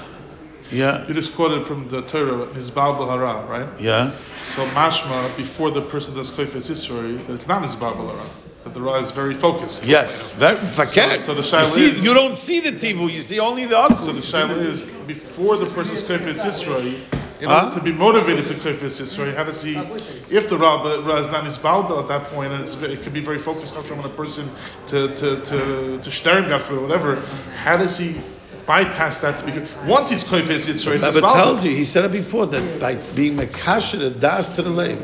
[0.71, 1.05] Yeah.
[1.07, 3.67] You just quoted from the Torah, Nizbal Hara, right?
[3.79, 4.11] Yeah.
[4.55, 8.29] So mashma, before the person does Koifes yitzroy, that it's not Nizbal Hara.
[8.63, 9.85] That the Ra is very focused.
[9.85, 10.33] Yes.
[10.33, 10.57] Very.
[10.57, 11.17] Fakir.
[11.17, 13.11] so the you, shaila see, is- you don't see the tivu.
[13.11, 13.95] You see only the Akku.
[13.95, 17.01] So the shaila is, before the person's Koifes yitzroy,
[17.41, 17.65] in Huh?
[17.65, 19.75] order to be motivated to Koifes yitzroy, how does he,
[20.29, 23.19] if the Ra, Ra is not Nizbal at that point, and it's, it could be
[23.19, 24.47] very focused on a person
[24.87, 27.21] to, to, to, to forbid, whatever,
[27.55, 28.15] how does he
[28.65, 29.45] bypass that?
[29.45, 32.95] Because once he's Koifes yitzroy, it's Rebbe tells you, he said it before, that by
[32.95, 35.01] being Mekasha, the das to the lave,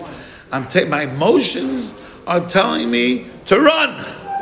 [0.51, 1.93] I'm ta- my emotions
[2.26, 3.89] are telling me to run.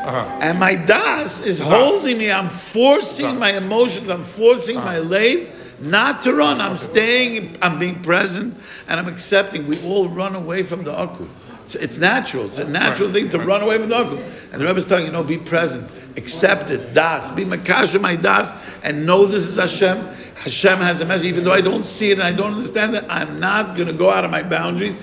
[0.05, 0.37] Uh-huh.
[0.41, 2.31] And my das is holding me.
[2.31, 5.49] I'm forcing my emotions, I'm forcing my lave
[5.79, 6.61] not to run.
[6.61, 8.55] I'm staying, I'm being present,
[8.87, 9.67] and I'm accepting.
[9.67, 11.27] We all run away from the Akku.
[11.63, 12.45] It's, it's natural.
[12.45, 13.21] It's a natural Right.
[13.23, 13.47] thing to Right.
[13.47, 14.21] run away from the Akku.
[14.51, 15.89] And the Rebbe is telling you, no, be present.
[16.17, 16.93] Accept it.
[16.93, 17.31] Das.
[17.31, 18.53] Be Makasha, my das,
[18.83, 20.07] and know this is Hashem.
[20.35, 21.27] Hashem has a message.
[21.27, 23.93] Even though I don't see it and I don't understand it, I'm not going to
[23.93, 24.97] go out of my boundaries.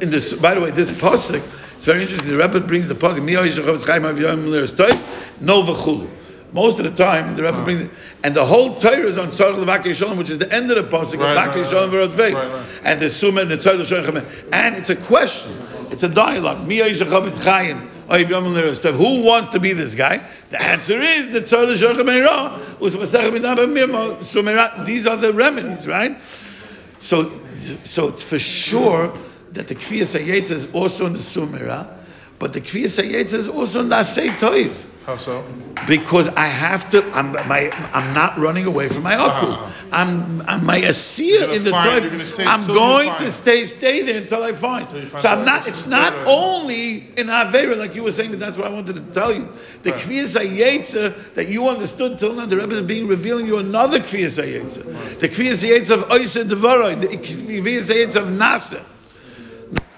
[0.00, 1.42] In this, by the way, this pasuk,
[1.76, 2.28] it's very interesting.
[2.28, 3.22] The Rebbe brings the pasuk.
[3.22, 4.98] "Mi yoyishu chavetz chaim aviyam l'eres toiv,"
[5.40, 6.10] No v'chulu.
[6.52, 7.90] Most of the time, the Rebbe brings it,
[8.24, 10.96] and the whole Torah is on Tzarech Levakei Shalom, which is the end of the
[10.96, 12.34] pasuk, Right, Levakei right, Shalom right.
[12.34, 15.52] Right, and the Summa and the Tzarech Shalom And it's a question.
[15.90, 16.66] It's a dialogue.
[16.66, 17.97] Mi yoyishu chavetz chaim aviyam l'eres toiv.
[18.08, 20.22] Who wants to be this guy?
[20.50, 21.40] The answer is the
[23.66, 24.86] Mirmo Sumerat.
[24.86, 26.18] These are the remedies, right?
[27.00, 27.40] So,
[27.84, 29.16] so it's for sure
[29.52, 31.86] that the Kviyas Hayetza is also in the Sumera,
[32.38, 34.72] but the Kviyas Hayetza is also in the Asay Toiv.
[35.08, 35.42] How so?
[35.86, 39.52] Because I have to, I'm, my, I'm not running away from my Akku.
[39.54, 39.72] Uh-huh.
[39.90, 42.02] I'm, I'm my Asir in the find- Toiv.
[42.02, 44.92] you're gonna stay I'm going to stay, stay there until I find.
[44.92, 46.24] You find so I'm not, it's not Right.
[46.26, 49.48] only in Havera, like you were saying, but that's what I wanted to tell you.
[49.82, 50.00] The Right.
[50.02, 55.18] Kviyas that you understood till now, the Rebbe is being revealing you another Kviyas Hayetza.
[55.20, 58.84] The Kviyas of Oisa Devaroi, the Kviyas of Nasa.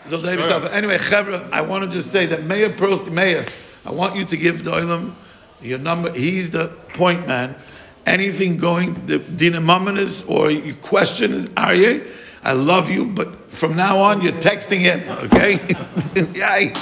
[0.07, 0.69] So David Sure.
[0.71, 3.45] Anyway, Chevra, I want to just say that Meir Prost, Meir,
[3.85, 5.15] I want you to give Olam
[5.63, 6.13] your number.
[6.13, 7.55] He's the point man.
[8.07, 12.11] Anything going, the Dinamaminus or your question is Aryeh.
[12.43, 15.61] I love you, but from now on, you're texting him, okay?
[16.39, 16.73] Yay.